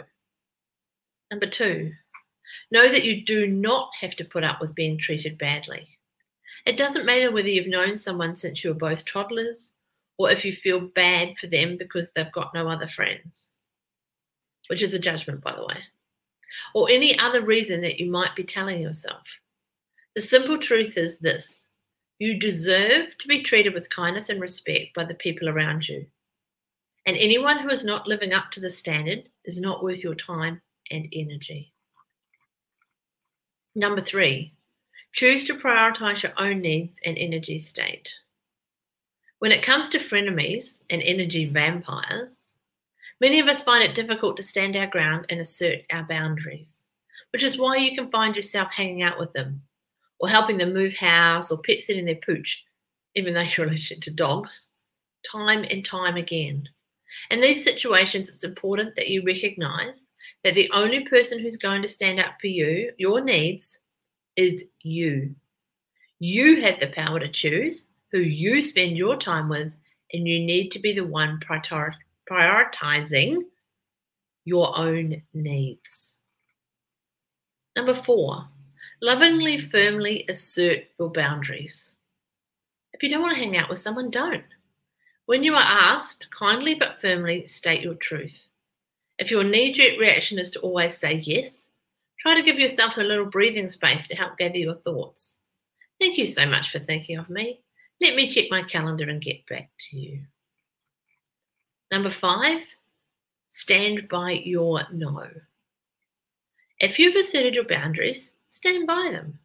Number 1.32 1.48
two, 1.48 1.94
know 2.72 2.92
that 2.92 3.04
you 3.04 3.24
do 3.24 3.48
not 3.48 3.92
have 4.00 4.16
to 4.16 4.26
put 4.26 4.44
up 4.44 4.62
with 4.62 4.76
being 4.76 4.98
treated 4.98 5.38
badly. 5.38 5.98
It 6.66 6.78
doesn't 6.78 7.06
matter 7.06 7.32
whether 7.32 7.48
you've 7.48 7.68
known 7.68 7.98
someone 7.98 8.36
since 8.36 8.64
you 8.64 8.72
were 8.72 8.80
both 8.80 9.06
toddlers 9.06 9.74
or 10.18 10.32
if 10.32 10.44
you 10.44 10.54
feel 10.54 10.80
bad 10.80 11.38
for 11.40 11.48
them 11.48 11.78
because 11.78 12.12
they've 12.12 12.32
got 12.32 12.54
no 12.54 12.68
other 12.68 12.88
friends, 12.88 13.50
which 14.68 14.82
is 14.82 14.94
a 14.94 15.00
judgment, 15.00 15.42
by 15.42 15.54
the 15.56 15.66
way, 15.66 15.78
or 16.74 16.90
any 16.90 17.18
other 17.20 17.46
reason 17.46 17.82
that 17.82 18.00
you 18.00 18.10
might 18.10 18.36
be 18.36 18.44
telling 18.44 18.82
yourself. 18.82 19.24
The 20.16 20.22
simple 20.22 20.58
truth 20.58 20.98
is 20.98 21.20
this 21.20 21.66
you 22.18 22.40
deserve 22.40 23.18
to 23.18 23.28
be 23.28 23.44
treated 23.44 23.74
with 23.74 23.90
kindness 23.90 24.30
and 24.30 24.40
respect 24.40 24.96
by 24.96 25.04
the 25.04 25.16
people 25.16 25.50
around 25.50 25.88
you. 25.88 26.06
And 27.06 27.18
anyone 27.18 27.60
who 27.60 27.70
is 27.70 27.84
not 27.84 28.08
living 28.08 28.34
up 28.34 28.52
to 28.52 28.60
the 28.62 28.70
standard 28.70 29.30
is 29.44 29.60
not 29.60 29.84
worth 29.84 30.04
your 30.04 30.16
time 30.16 30.62
and 30.90 31.08
energy. 31.14 31.74
Number 33.78 34.00
three, 34.00 34.54
choose 35.14 35.44
to 35.46 35.54
prioritize 35.54 36.24
your 36.24 36.32
own 36.38 36.62
needs 36.62 37.02
and 37.04 37.18
energy 37.18 37.60
state. 37.60 38.10
When 39.40 39.52
it 39.52 39.64
comes 39.64 39.90
to 39.90 40.00
frenemies 40.00 40.78
and 40.90 41.02
energy 41.02 41.44
vampires, 41.44 42.32
many 43.20 43.42
of 43.42 43.48
us 43.48 43.64
find 43.64 43.84
it 43.84 43.94
difficult 43.94 44.38
to 44.38 44.44
stand 44.44 44.78
our 44.78 44.88
ground 44.88 45.26
and 45.30 45.42
assert 45.42 45.80
our 45.92 46.04
boundaries, 46.04 46.86
which 47.34 47.44
is 47.44 47.58
why 47.58 47.76
you 47.76 47.98
can 47.98 48.10
find 48.10 48.34
yourself 48.34 48.70
hanging 48.74 49.04
out 49.04 49.20
with 49.20 49.34
them 49.34 49.62
or 50.20 50.30
helping 50.30 50.58
them 50.58 50.74
move 50.74 50.94
house 50.94 51.52
or 51.52 51.58
pet 51.58 51.84
sitting 51.84 52.06
their 52.06 52.16
pooch, 52.16 52.64
even 53.14 53.34
though 53.34 53.42
you're 53.58 53.68
related 53.68 54.02
to 54.04 54.12
dogs, 54.12 54.70
time 55.30 55.66
and 55.70 55.84
time 55.84 56.16
again. 56.16 56.70
In 57.30 57.42
these 57.42 57.62
situations, 57.62 58.30
it's 58.30 58.46
important 58.46 58.96
that 58.96 59.10
you 59.10 59.22
recognize 59.22 60.08
that 60.44 60.56
the 60.56 60.70
only 60.72 61.06
person 61.06 61.40
who's 61.40 61.58
going 61.58 61.82
to 61.82 61.88
stand 61.88 62.20
up 62.20 62.40
for 62.40 62.48
you, 62.48 62.92
your 62.98 63.22
needs, 63.22 63.80
is 64.36 64.64
you. 64.82 65.36
You 66.20 66.62
have 66.62 66.80
the 66.80 66.88
power 66.88 67.20
to 67.20 67.30
choose 67.30 67.88
who 68.12 68.20
you 68.20 68.62
spend 68.62 68.98
your 68.98 69.18
time 69.18 69.50
with, 69.50 69.74
and 70.14 70.28
you 70.28 70.40
need 70.40 70.70
to 70.70 70.80
be 70.80 70.94
the 70.94 71.06
one 71.06 71.40
prioritizing 72.30 73.38
your 74.46 74.78
own 74.78 75.22
needs. 75.34 76.14
Number 77.76 77.94
four, 77.94 78.48
lovingly, 79.02 79.58
firmly 79.58 80.26
assert 80.30 80.86
your 80.98 81.12
boundaries. 81.12 81.92
If 82.94 83.04
you 83.04 83.10
don't 83.10 83.22
want 83.22 83.36
to 83.36 83.44
hang 83.44 83.58
out 83.58 83.70
with 83.70 83.80
someone, 83.80 84.10
don't. 84.10 84.46
When 85.26 85.44
you 85.44 85.56
are 85.56 85.62
asked, 85.62 86.30
kindly 86.32 86.76
but 86.76 87.02
firmly 87.02 87.48
state 87.48 87.82
your 87.82 87.96
truth. 87.96 88.46
If 89.18 89.32
your 89.32 89.44
knee 89.44 89.74
jerk 89.74 90.00
reaction 90.00 90.40
is 90.40 90.52
to 90.52 90.60
always 90.60 90.98
say 90.98 91.14
yes, 91.14 91.64
try 92.20 92.36
to 92.36 92.44
give 92.44 92.60
yourself 92.60 92.98
a 92.98 93.02
little 93.02 93.26
breathing 93.26 93.70
space 93.70 94.08
to 94.08 94.16
help 94.16 94.38
gather 94.38 94.58
your 94.58 94.76
thoughts. 94.76 95.38
Thank 96.00 96.18
you 96.18 96.26
so 96.28 96.46
much 96.46 96.72
for 96.72 96.80
thinking 96.80 97.18
of 97.18 97.30
me. 97.30 97.62
Let 98.02 98.16
me 98.16 98.30
check 98.30 98.46
my 98.52 98.64
calendar 98.64 99.10
and 99.10 99.22
get 99.22 99.46
back 99.48 99.70
to 99.90 99.98
you. 99.98 100.22
Number 101.92 102.10
five, 102.10 102.62
stand 103.52 104.10
by 104.10 104.32
your 104.32 104.82
no. 104.92 105.28
If 106.80 107.00
you've 107.00 107.16
asserted 107.16 107.56
your 107.56 107.64
boundaries, 107.64 108.34
stand 108.50 108.86
by 108.86 109.12
them. 109.14 109.40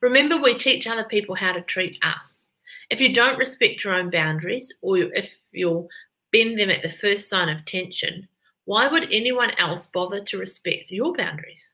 Remember, 0.00 0.40
we 0.40 0.56
teach 0.56 0.86
other 0.86 1.04
people 1.04 1.34
how 1.34 1.52
to 1.52 1.60
treat 1.62 1.98
us. 2.02 2.46
If 2.88 3.00
you 3.00 3.14
don't 3.14 3.38
respect 3.38 3.82
your 3.82 3.94
own 3.94 4.10
boundaries, 4.10 4.72
or 4.80 4.98
if 4.98 5.28
you'll 5.50 5.88
bend 6.30 6.60
them 6.60 6.70
at 6.70 6.82
the 6.82 6.92
first 6.92 7.28
sign 7.28 7.48
of 7.48 7.64
tension, 7.64 8.28
why 8.64 8.88
would 8.88 9.10
anyone 9.10 9.50
else 9.58 9.88
bother 9.88 10.22
to 10.24 10.38
respect 10.38 10.90
your 10.90 11.14
boundaries? 11.14 11.66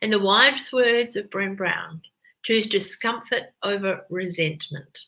In 0.00 0.10
the 0.10 0.22
wise 0.22 0.72
words 0.72 1.16
of 1.16 1.30
Brené 1.30 1.56
Brown, 1.56 2.02
choose 2.44 2.68
discomfort 2.68 3.44
over 3.62 4.06
resentment. 4.10 4.98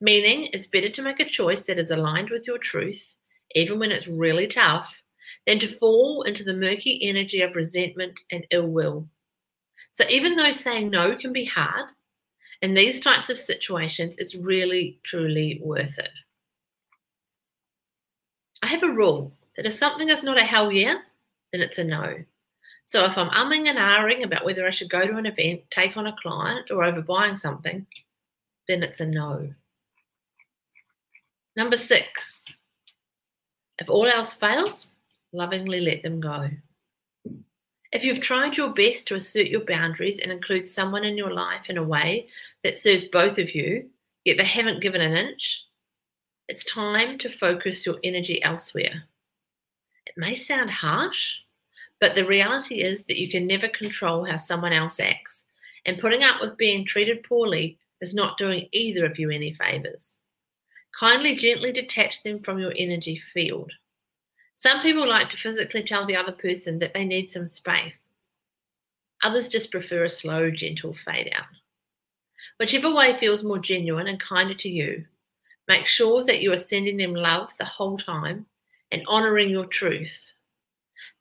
Meaning, 0.00 0.48
it's 0.52 0.66
better 0.66 0.88
to 0.90 1.02
make 1.02 1.20
a 1.20 1.28
choice 1.28 1.64
that 1.66 1.78
is 1.78 1.90
aligned 1.90 2.30
with 2.30 2.46
your 2.46 2.58
truth, 2.58 3.14
even 3.54 3.78
when 3.78 3.90
it's 3.90 4.08
really 4.08 4.46
tough, 4.46 5.02
than 5.46 5.58
to 5.58 5.78
fall 5.78 6.22
into 6.22 6.44
the 6.44 6.54
murky 6.54 7.00
energy 7.02 7.42
of 7.42 7.54
resentment 7.54 8.20
and 8.30 8.46
ill 8.50 8.66
will. 8.66 9.08
So, 9.92 10.04
even 10.08 10.36
though 10.36 10.52
saying 10.52 10.90
no 10.90 11.16
can 11.16 11.32
be 11.32 11.44
hard, 11.44 11.90
in 12.62 12.74
these 12.74 13.00
types 13.00 13.30
of 13.30 13.38
situations, 13.38 14.16
it's 14.18 14.34
really, 14.34 15.00
truly 15.02 15.60
worth 15.62 15.98
it. 15.98 16.10
I 18.62 18.66
have 18.66 18.82
a 18.82 18.92
rule 18.92 19.32
that 19.56 19.66
if 19.66 19.74
something 19.74 20.08
is 20.08 20.22
not 20.22 20.38
a 20.38 20.44
hell 20.44 20.72
yeah, 20.72 20.98
then 21.52 21.60
it's 21.60 21.78
a 21.78 21.84
no. 21.84 22.16
So 22.84 23.04
if 23.04 23.16
I'm 23.16 23.30
umming 23.30 23.68
and 23.68 23.78
ahhing 23.78 24.24
about 24.24 24.44
whether 24.44 24.66
I 24.66 24.70
should 24.70 24.90
go 24.90 25.06
to 25.06 25.16
an 25.16 25.26
event, 25.26 25.62
take 25.70 25.96
on 25.96 26.06
a 26.06 26.16
client, 26.20 26.70
or 26.70 26.78
overbuying 26.78 27.38
something, 27.38 27.86
then 28.66 28.82
it's 28.82 29.00
a 29.00 29.06
no. 29.06 29.52
Number 31.56 31.76
six, 31.76 32.44
if 33.78 33.88
all 33.88 34.06
else 34.06 34.34
fails, 34.34 34.88
lovingly 35.32 35.80
let 35.80 36.02
them 36.02 36.20
go. 36.20 36.50
If 37.92 38.04
you've 38.04 38.20
tried 38.20 38.56
your 38.56 38.70
best 38.72 39.08
to 39.08 39.16
assert 39.16 39.48
your 39.48 39.64
boundaries 39.64 40.20
and 40.20 40.30
include 40.30 40.68
someone 40.68 41.04
in 41.04 41.16
your 41.16 41.32
life 41.32 41.68
in 41.68 41.76
a 41.76 41.82
way 41.82 42.28
that 42.62 42.76
serves 42.76 43.04
both 43.04 43.38
of 43.38 43.54
you, 43.54 43.88
yet 44.24 44.36
they 44.36 44.44
haven't 44.44 44.82
given 44.82 45.00
an 45.00 45.16
inch, 45.16 45.64
it's 46.46 46.64
time 46.64 47.18
to 47.18 47.28
focus 47.28 47.86
your 47.86 47.98
energy 48.04 48.42
elsewhere. 48.42 49.04
It 50.06 50.14
may 50.16 50.34
sound 50.34 50.70
harsh, 50.70 51.36
but 52.00 52.14
the 52.14 52.26
reality 52.26 52.82
is 52.82 53.04
that 53.04 53.20
you 53.20 53.30
can 53.30 53.46
never 53.46 53.68
control 53.68 54.24
how 54.24 54.36
someone 54.36 54.72
else 54.72 54.98
acts, 54.98 55.44
and 55.86 55.98
putting 56.00 56.22
up 56.22 56.40
with 56.40 56.56
being 56.56 56.84
treated 56.84 57.22
poorly 57.22 57.78
is 58.00 58.14
not 58.14 58.38
doing 58.38 58.68
either 58.72 59.04
of 59.04 59.18
you 59.18 59.30
any 59.30 59.52
favors. 59.52 60.18
Kindly 60.98 61.36
gently 61.36 61.72
detach 61.72 62.22
them 62.22 62.40
from 62.40 62.58
your 62.58 62.72
energy 62.76 63.22
field. 63.32 63.72
Some 64.56 64.82
people 64.82 65.08
like 65.08 65.30
to 65.30 65.36
physically 65.36 65.82
tell 65.82 66.06
the 66.06 66.16
other 66.16 66.32
person 66.32 66.78
that 66.80 66.92
they 66.92 67.04
need 67.04 67.30
some 67.30 67.46
space. 67.46 68.10
Others 69.22 69.48
just 69.48 69.70
prefer 69.70 70.04
a 70.04 70.08
slow, 70.08 70.50
gentle 70.50 70.94
fade 70.94 71.32
out. 71.34 71.44
Whichever 72.58 72.92
way 72.92 73.18
feels 73.18 73.42
more 73.42 73.58
genuine 73.58 74.06
and 74.06 74.20
kinder 74.20 74.54
to 74.54 74.68
you, 74.68 75.04
make 75.68 75.86
sure 75.86 76.24
that 76.24 76.40
you 76.40 76.52
are 76.52 76.58
sending 76.58 76.96
them 76.96 77.14
love 77.14 77.50
the 77.58 77.64
whole 77.64 77.96
time 77.96 78.46
and 78.92 79.02
honoring 79.06 79.50
your 79.50 79.66
truth. 79.66 80.32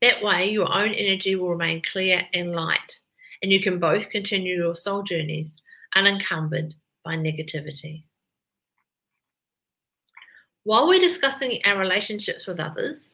That 0.01 0.23
way, 0.23 0.49
your 0.49 0.73
own 0.73 0.91
energy 0.91 1.35
will 1.35 1.49
remain 1.49 1.81
clear 1.81 2.23
and 2.33 2.53
light, 2.53 2.99
and 3.41 3.51
you 3.51 3.61
can 3.61 3.79
both 3.79 4.09
continue 4.09 4.55
your 4.55 4.75
soul 4.75 5.03
journeys 5.03 5.57
unencumbered 5.95 6.73
by 7.03 7.15
negativity. 7.15 8.03
While 10.63 10.87
we're 10.87 10.99
discussing 10.99 11.61
our 11.65 11.77
relationships 11.77 12.45
with 12.45 12.59
others, 12.59 13.13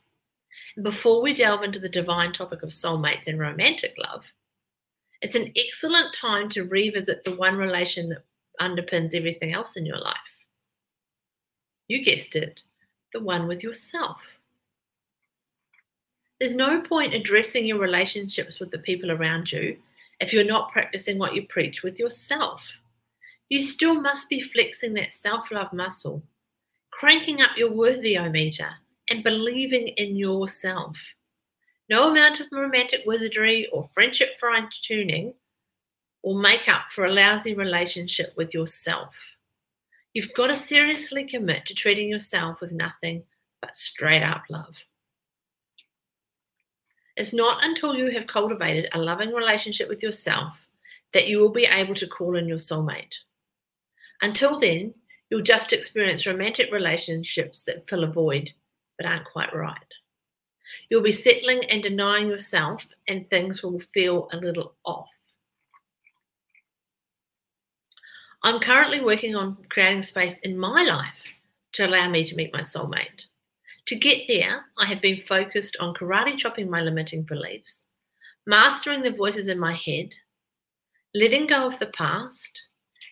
before 0.82 1.22
we 1.22 1.34
delve 1.34 1.64
into 1.64 1.80
the 1.80 1.90
divine 1.90 2.34
topic 2.34 2.64
of 2.64 2.70
soulmates 2.70 3.28
and 3.28 3.40
romantic 3.40 3.96
love, 3.98 4.24
it's 5.22 5.36
an 5.36 5.54
excellent 5.56 6.14
time 6.14 6.50
to 6.50 6.66
revisit 6.66 7.24
the 7.24 7.36
one 7.36 7.56
relation 7.56 8.10
that 8.10 8.26
underpins 8.60 9.16
everything 9.16 9.54
else 9.54 9.78
in 9.78 9.86
your 9.86 9.98
life. 9.98 10.18
You 11.88 12.04
guessed 12.04 12.36
it, 12.36 12.64
the 13.14 13.22
one 13.22 13.48
with 13.48 13.64
yourself. 13.64 14.18
There's 16.40 16.56
no 16.56 16.82
point 16.82 17.14
addressing 17.14 17.66
your 17.66 17.80
relationships 17.80 18.60
with 18.60 18.72
the 18.72 18.80
people 18.80 19.12
around 19.12 19.52
you 19.52 19.78
if 20.20 20.34
you're 20.34 20.44
not 20.44 20.72
practicing 20.72 21.18
what 21.18 21.34
you 21.34 21.48
preach 21.48 21.82
with 21.82 21.98
yourself. 21.98 22.62
You 23.50 23.64
still 23.64 24.02
must 24.02 24.28
be 24.28 24.42
flexing 24.42 24.94
that 24.96 25.14
self 25.14 25.52
love 25.52 25.72
muscle, 25.72 26.24
cranking 26.92 27.42
up 27.42 27.58
your 27.58 27.72
worthyometer 27.72 28.70
and 29.10 29.24
believing 29.24 29.90
in 29.90 30.16
yourself. 30.16 30.98
No 31.90 32.10
amount 32.10 32.40
of 32.40 32.48
romantic 32.52 33.04
wizardry 33.06 33.70
or 33.72 33.90
friendship 33.94 34.30
fine 34.42 34.68
tuning 34.82 35.36
will 36.24 36.42
make 36.42 36.68
up 36.68 36.86
for 36.94 37.06
a 37.06 37.14
lousy 37.14 37.54
relationship 37.54 38.34
with 38.36 38.54
yourself. 38.54 39.14
You've 40.14 40.34
got 40.34 40.48
to 40.48 40.56
seriously 40.56 41.24
commit 41.26 41.66
to 41.68 41.76
treating 41.76 42.10
yourself 42.10 42.60
with 42.60 42.72
nothing 42.72 43.24
but 43.62 43.78
straight 43.78 44.24
up 44.24 44.44
love. 44.50 44.76
It's 47.16 47.34
not 47.34 47.64
until 47.64 47.96
you 47.96 48.12
have 48.12 48.28
cultivated 48.28 48.90
a 48.92 49.00
loving 49.00 49.34
relationship 49.34 49.88
with 49.88 50.04
yourself 50.04 50.54
that 51.14 51.28
you 51.28 51.40
will 51.40 51.52
be 51.52 51.66
able 51.66 51.96
to 51.96 52.08
call 52.08 52.36
in 52.36 52.48
your 52.48 52.58
soulmate. 52.58 53.14
Until 54.22 54.60
then, 54.60 54.94
you'll 55.30 55.42
just 55.42 55.72
experience 55.72 56.26
romantic 56.26 56.72
relationships 56.72 57.64
that 57.64 57.88
fill 57.88 58.04
a 58.04 58.08
void 58.08 58.50
but 58.98 59.06
aren't 59.06 59.26
quite 59.26 59.56
right. 59.56 59.78
You'll 60.90 61.02
be 61.02 61.12
settling 61.12 61.64
and 61.70 61.82
denying 61.82 62.28
yourself, 62.28 62.86
and 63.08 63.28
things 63.28 63.64
will 63.64 63.80
feel 63.94 64.30
a 64.32 64.38
little 64.38 64.76
off. 64.86 65.10
I'm 68.44 68.60
currently 68.60 69.02
working 69.02 69.36
on 69.36 69.58
creating 69.70 70.04
space 70.04 70.38
in 70.40 70.58
my 70.58 70.84
life 70.84 71.18
to 71.74 71.86
allow 71.86 72.10
me 72.10 72.26
to 72.26 72.36
meet 72.36 72.54
my 72.54 72.62
soulmate. 72.62 73.26
To 73.88 73.96
get 73.96 74.24
there, 74.28 74.66
I 74.78 74.86
have 74.86 75.02
been 75.02 75.22
focused 75.28 75.78
on 75.80 75.94
karate 75.94 76.38
chopping 76.38 76.70
my 76.70 76.82
limiting 76.82 77.22
beliefs, 77.24 77.86
mastering 78.48 79.04
the 79.04 79.12
voices 79.12 79.48
in 79.48 79.60
my 79.60 79.74
head, 79.74 80.10
letting 81.14 81.46
go 81.46 81.68
of 81.68 81.78
the 81.78 81.92
past, 81.98 82.64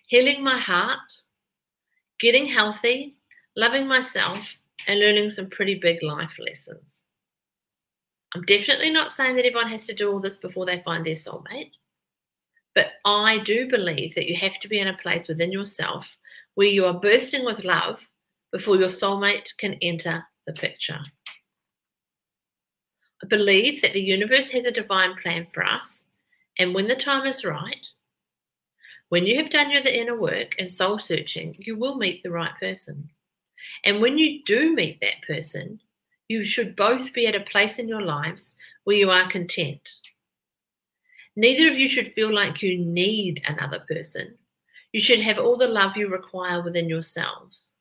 healing 0.08 0.44
my 0.44 0.60
heart, 0.60 1.00
getting 2.20 2.48
healthy, 2.48 3.18
loving 3.56 3.88
myself, 3.88 4.40
and 4.88 5.00
learning 5.00 5.30
some 5.30 5.50
pretty 5.50 5.76
big 5.76 6.02
life 6.02 6.38
lessons. 6.40 7.04
I'm 8.34 8.42
definitely 8.42 8.92
not 8.92 9.12
saying 9.12 9.36
that 9.36 9.46
everyone 9.46 9.70
has 9.70 9.86
to 9.86 9.94
do 9.94 10.12
all 10.12 10.20
this 10.20 10.38
before 10.38 10.66
they 10.66 10.82
find 10.82 11.06
their 11.06 11.14
soulmate. 11.14 11.72
But 12.74 12.88
I 13.06 13.38
do 13.44 13.70
believe 13.70 14.16
that 14.16 14.26
you 14.26 14.36
have 14.38 14.60
to 14.62 14.68
be 14.68 14.80
in 14.80 14.88
a 14.88 14.98
place 14.98 15.28
within 15.28 15.52
yourself 15.52 16.18
where 16.56 16.68
you 16.68 16.86
are 16.86 17.00
bursting 17.00 17.46
with 17.46 17.64
love 17.64 18.00
before 18.52 18.76
your 18.78 18.90
soulmate 18.90 19.46
can 19.60 19.76
enter 19.84 20.24
the 20.46 20.54
picture. 20.54 21.00
I 23.24 23.28
believe 23.28 23.82
that 23.82 23.94
the 23.94 24.02
universe 24.02 24.52
has 24.52 24.66
a 24.66 24.72
divine 24.72 25.16
plan 25.22 25.48
for 25.54 25.64
us, 25.64 26.06
and 26.60 26.74
when 26.74 26.88
the 26.88 26.96
time 26.96 27.26
is 27.26 27.46
right, 27.46 27.86
when 29.10 29.26
you 29.26 29.38
have 29.38 29.50
done 29.50 29.72
your 29.72 29.86
inner 29.86 30.20
work 30.20 30.56
and 30.58 30.72
soul 30.72 31.00
searching, 31.00 31.56
you 31.60 31.76
will 31.76 31.98
meet 31.98 32.24
the 32.24 32.32
right 32.32 32.54
person. 32.60 33.10
And 33.84 34.02
when 34.02 34.18
you 34.18 34.44
do 34.44 34.74
meet 34.74 35.00
that 35.02 35.22
person, 35.26 35.80
you 36.28 36.46
should 36.46 36.76
both 36.76 37.14
be 37.14 37.28
at 37.28 37.36
a 37.36 37.42
place 37.42 37.80
in 37.80 37.88
your 37.88 38.02
lives 38.02 38.56
where 38.84 38.96
you 38.96 39.10
are 39.10 39.30
content. 39.30 39.88
Neither 41.36 41.72
of 41.72 41.78
you 41.78 41.90
should 41.90 42.14
feel 42.14 42.34
like 42.34 42.62
you 42.62 42.78
need 42.78 43.44
another 43.48 43.84
person. 43.88 44.36
You 44.92 45.02
should 45.02 45.22
have 45.22 45.40
all 45.40 45.58
the 45.58 45.68
love 45.68 45.98
you 45.98 46.08
require 46.08 46.62
within 46.62 46.88
yourselves. 46.88 47.73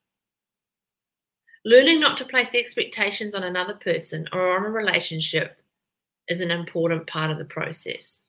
Learning 1.65 1.99
not 1.99 2.17
to 2.17 2.25
place 2.25 2.53
expectations 2.55 3.33
on 3.35 3.43
another 3.43 3.75
person 3.75 4.27
or 4.33 4.57
on 4.57 4.65
a 4.65 4.69
relationship 4.69 5.57
is 6.27 6.41
an 6.41 6.51
important 6.51 7.07
part 7.07 7.31
of 7.31 7.37
the 7.37 7.45
process. 7.45 8.23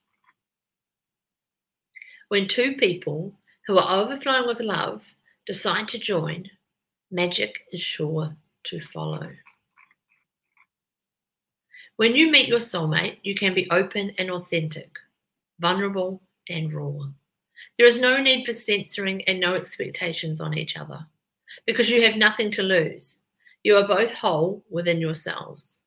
When 2.28 2.48
two 2.48 2.74
people 2.74 3.32
who 3.66 3.76
are 3.78 4.02
overflowing 4.02 4.46
with 4.46 4.60
love 4.60 5.02
decide 5.46 5.88
to 5.88 5.98
join, 5.98 6.48
magic 7.10 7.60
is 7.72 7.80
sure 7.80 8.36
to 8.64 8.80
follow. 8.92 9.30
When 11.96 12.16
you 12.16 12.30
meet 12.30 12.48
your 12.48 12.60
soulmate, 12.60 13.18
you 13.22 13.34
can 13.34 13.54
be 13.54 13.70
open 13.70 14.12
and 14.18 14.30
authentic 14.30 14.98
vulnerable, 15.60 16.22
and 16.48 16.72
raw. 16.72 17.06
There 17.78 17.86
is 17.86 18.00
no 18.00 18.20
need 18.20 18.44
for 18.44 18.52
censoring 18.52 19.22
and 19.22 19.40
no 19.40 19.54
expectations 19.54 20.40
on 20.40 20.56
each 20.56 20.76
other 20.76 21.06
because 21.66 21.88
you 21.88 22.02
have 22.02 22.16
nothing 22.16 22.50
to 22.52 22.62
lose. 22.62 23.18
You 23.64 23.76
are 23.76 23.88
both 23.88 24.12
whole 24.12 24.62
within 24.70 25.00
yourselves. 25.00 25.80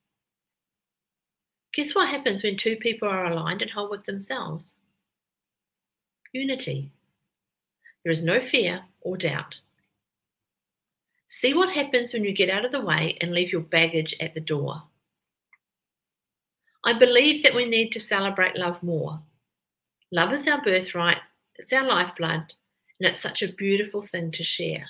Guess 1.74 1.96
what 1.96 2.10
happens 2.10 2.44
when 2.44 2.58
two 2.58 2.76
people 2.76 3.08
are 3.08 3.26
aligned 3.26 3.62
and 3.62 3.72
whole 3.72 3.90
with 3.90 4.04
themselves? 4.06 4.76
Unity. 6.34 6.92
There 8.04 8.12
is 8.12 8.24
no 8.24 8.42
fear 8.42 8.82
or 9.00 9.16
doubt. 9.16 9.56
See 11.28 11.54
what 11.54 11.74
happens 11.74 12.12
when 12.12 12.26
you 12.26 12.34
get 12.34 12.50
out 12.50 12.66
of 12.66 12.74
the 12.74 12.84
way 12.84 13.18
and 13.22 13.32
leave 13.32 13.52
your 13.54 13.62
baggage 13.62 14.14
at 14.20 14.34
the 14.34 14.42
door. 14.42 14.84
I 16.84 16.94
believe 16.98 17.44
that 17.44 17.56
we 17.56 17.66
need 17.66 17.92
to 17.92 18.00
celebrate 18.00 18.58
love 18.58 18.84
more 18.84 19.22
Love 20.12 20.32
is 20.32 20.48
our 20.48 20.62
birthright, 20.62 21.18
it's 21.56 21.74
our 21.74 21.84
lifeblood, 21.84 22.54
and 23.00 23.10
it's 23.10 23.20
such 23.20 23.44
a 23.44 23.52
beautiful 23.52 24.02
thing 24.02 24.32
to 24.32 24.44
share. 24.44 24.86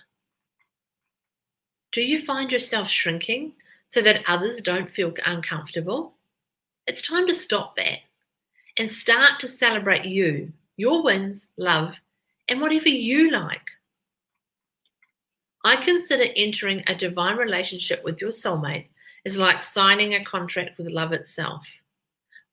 Do 1.92 2.02
you 2.02 2.22
find 2.22 2.52
yourself 2.52 2.90
shrinking 2.90 3.54
so 3.88 4.02
that 4.02 4.24
others 4.28 4.62
don't 4.62 4.92
feel 4.92 5.14
uncomfortable? 5.26 6.14
It's 6.86 7.02
time 7.02 7.28
to 7.28 7.36
stop 7.36 7.76
that 7.78 8.00
and 8.78 8.92
start 8.92 9.40
to 9.40 9.48
celebrate 9.48 10.06
you, 10.06 10.52
your 10.76 11.04
wins, 11.04 11.48
love, 11.58 11.96
and 12.48 12.62
whatever 12.62 12.90
you 12.90 13.32
like. 13.32 13.70
I 15.64 15.76
consider 15.78 16.26
entering 16.36 16.84
a 16.88 16.96
divine 16.96 17.38
relationship 17.38 18.04
with 18.04 18.22
your 18.22 18.30
soulmate 18.32 18.88
is 19.26 19.38
like 19.38 19.64
signing 19.64 20.14
a 20.14 20.24
contract 20.24 20.78
with 20.78 20.88
love 20.88 21.12
itself. 21.12 21.64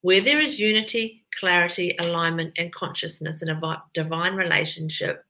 Where 0.01 0.21
there 0.21 0.41
is 0.41 0.59
unity, 0.59 1.23
clarity, 1.39 1.95
alignment, 1.99 2.53
and 2.57 2.73
consciousness 2.73 3.41
in 3.41 3.49
a 3.49 3.83
divine 3.93 4.35
relationship, 4.35 5.23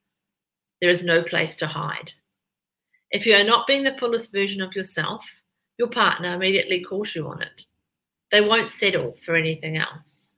there 0.81 0.89
is 0.89 1.03
no 1.03 1.21
place 1.21 1.55
to 1.57 1.67
hide. 1.67 2.11
If 3.15 3.25
you 3.25 3.33
are 3.33 3.45
not 3.45 3.65
being 3.65 3.83
the 3.83 3.97
fullest 3.97 4.33
version 4.33 4.59
of 4.59 4.75
yourself, 4.75 5.25
your 5.77 5.87
partner 5.87 6.33
immediately 6.33 6.83
calls 6.83 7.15
you 7.15 7.25
on 7.29 7.41
it. 7.41 7.61
They 8.29 8.41
won't 8.41 8.69
settle 8.69 9.15
for 9.25 9.37
anything 9.37 9.77
else. 9.77 10.31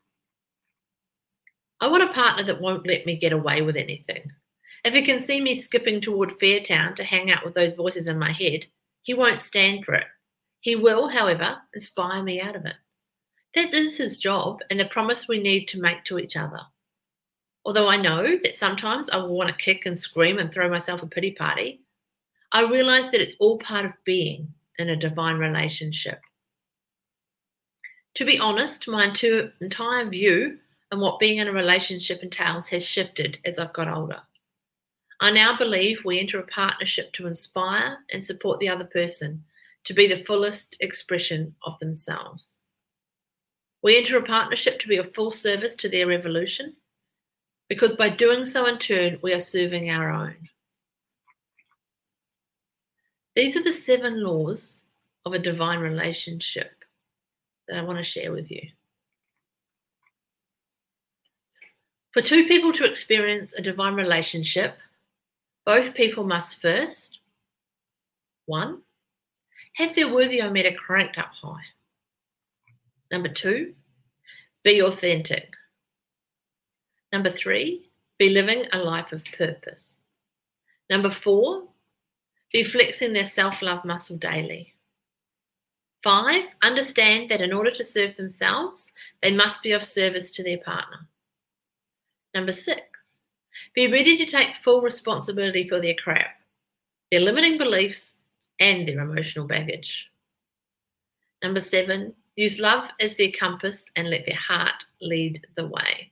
I 1.81 1.87
want 1.87 2.03
a 2.03 2.13
partner 2.13 2.43
that 2.43 2.61
won't 2.61 2.85
let 2.85 3.03
me 3.07 3.17
get 3.17 3.33
away 3.33 3.63
with 3.63 3.77
anything. 3.77 4.29
If 4.85 4.93
he 4.93 5.01
can 5.01 5.19
see 5.19 5.41
me 5.41 5.55
skipping 5.55 6.01
toward 6.01 6.37
Fairtown 6.39 6.95
to 6.97 7.03
hang 7.03 7.31
out 7.31 7.43
with 7.43 7.55
those 7.55 7.73
voices 7.73 8.07
in 8.07 8.19
my 8.19 8.31
head, 8.31 8.67
he 9.01 9.15
won't 9.15 9.41
stand 9.41 9.83
for 9.83 9.95
it. 9.95 10.05
He 10.61 10.75
will, 10.75 11.09
however, 11.09 11.57
inspire 11.73 12.21
me 12.21 12.39
out 12.39 12.55
of 12.55 12.67
it. 12.67 12.75
That 13.55 13.73
is 13.73 13.97
his 13.97 14.19
job 14.19 14.59
and 14.69 14.79
the 14.79 14.85
promise 14.85 15.27
we 15.27 15.39
need 15.39 15.65
to 15.69 15.81
make 15.81 16.03
to 16.03 16.19
each 16.19 16.37
other. 16.37 16.61
Although 17.65 17.87
I 17.87 17.97
know 17.97 18.37
that 18.43 18.53
sometimes 18.53 19.09
I 19.09 19.17
will 19.17 19.35
want 19.35 19.49
to 19.49 19.55
kick 19.55 19.87
and 19.87 19.99
scream 19.99 20.37
and 20.37 20.53
throw 20.53 20.69
myself 20.69 21.01
a 21.01 21.07
pity 21.07 21.31
party, 21.31 21.81
I 22.51 22.69
realize 22.69 23.11
that 23.11 23.21
it's 23.21 23.35
all 23.39 23.57
part 23.59 23.85
of 23.85 23.93
being 24.05 24.53
in 24.77 24.89
a 24.89 24.95
divine 24.95 25.37
relationship. 25.37 26.19
To 28.15 28.25
be 28.25 28.39
honest, 28.39 28.87
my 28.87 29.13
entire 29.61 30.09
view 30.09 30.57
and 30.91 31.01
what 31.01 31.19
being 31.19 31.37
in 31.37 31.47
a 31.47 31.53
relationship 31.53 32.23
entails 32.23 32.69
has 32.69 32.85
shifted 32.85 33.37
as 33.45 33.59
I've 33.59 33.73
got 33.73 33.87
older. 33.87 34.21
I 35.19 35.31
now 35.31 35.57
believe 35.57 36.05
we 36.05 36.19
enter 36.19 36.39
a 36.39 36.47
partnership 36.47 37.11
to 37.13 37.27
inspire 37.27 37.97
and 38.11 38.23
support 38.23 38.59
the 38.59 38.69
other 38.69 38.85
person 38.85 39.43
to 39.85 39.93
be 39.93 40.07
the 40.07 40.23
fullest 40.25 40.77
expression 40.79 41.55
of 41.65 41.77
themselves. 41.79 42.59
We 43.83 43.97
enter 43.97 44.17
a 44.17 44.23
partnership 44.23 44.79
to 44.79 44.87
be 44.87 44.97
of 44.97 45.13
full 45.13 45.31
service 45.31 45.75
to 45.77 45.89
their 45.89 46.11
evolution 46.11 46.75
because 47.67 47.95
by 47.97 48.09
doing 48.09 48.45
so 48.45 48.65
in 48.65 48.77
turn, 48.77 49.19
we 49.21 49.33
are 49.33 49.39
serving 49.39 49.89
our 49.89 50.09
own. 50.09 50.35
These 53.37 53.55
are 53.55 53.61
the 53.61 53.71
seven 53.71 54.23
laws 54.23 54.81
of 55.23 55.33
a 55.33 55.37
divine 55.37 55.77
relationship 55.77 56.71
that 57.67 57.77
I 57.77 57.83
want 57.83 57.99
to 57.99 58.03
share 58.03 58.31
with 58.31 58.49
you. 58.49 58.63
For 62.13 62.23
two 62.23 62.47
people 62.47 62.73
to 62.73 62.83
experience 62.83 63.53
a 63.53 63.61
divine 63.61 63.93
relationship, 63.93 64.75
both 65.67 65.93
people 65.93 66.23
must 66.23 66.59
first, 66.59 67.19
one, 68.47 68.81
have 69.73 69.93
their 69.95 70.07
worthyometer 70.07 70.75
cranked 70.75 71.19
up 71.19 71.29
high. 71.39 71.61
Number 73.11 73.29
two, 73.29 73.75
be 74.63 74.81
authentic. 74.81 75.53
Number 77.13 77.31
three, 77.31 77.91
be 78.17 78.29
living 78.29 78.63
a 78.71 78.79
life 78.79 79.11
of 79.11 79.23
purpose. 79.37 79.99
Number 80.89 81.11
four, 81.11 81.67
be 82.51 82.63
flexing 82.63 83.13
their 83.13 83.25
self 83.25 83.61
love 83.61 83.83
muscle 83.85 84.17
daily. 84.17 84.73
Five, 86.03 86.45
understand 86.61 87.29
that 87.29 87.41
in 87.41 87.51
order 87.51 87.71
to 87.71 87.83
serve 87.83 88.15
themselves, 88.15 88.91
they 89.21 89.31
must 89.31 89.63
be 89.63 89.71
of 89.71 89.83
service 89.83 90.31
to 90.31 90.43
their 90.43 90.59
partner. 90.59 91.07
Number 92.33 92.53
six, 92.53 92.81
be 93.73 93.91
ready 93.91 94.15
to 94.17 94.25
take 94.25 94.55
full 94.55 94.81
responsibility 94.81 95.67
for 95.67 95.81
their 95.81 95.95
crap, 95.95 96.29
their 97.11 97.21
limiting 97.21 97.57
beliefs, 97.57 98.13
and 98.59 98.87
their 98.87 98.99
emotional 98.99 99.47
baggage. 99.47 100.07
Number 101.43 101.59
seven, 101.59 102.13
use 102.35 102.59
love 102.59 102.89
as 102.99 103.15
their 103.15 103.31
compass 103.31 103.85
and 103.95 104.09
let 104.09 104.25
their 104.25 104.35
heart 104.35 104.83
lead 105.01 105.45
the 105.55 105.67
way. 105.67 106.11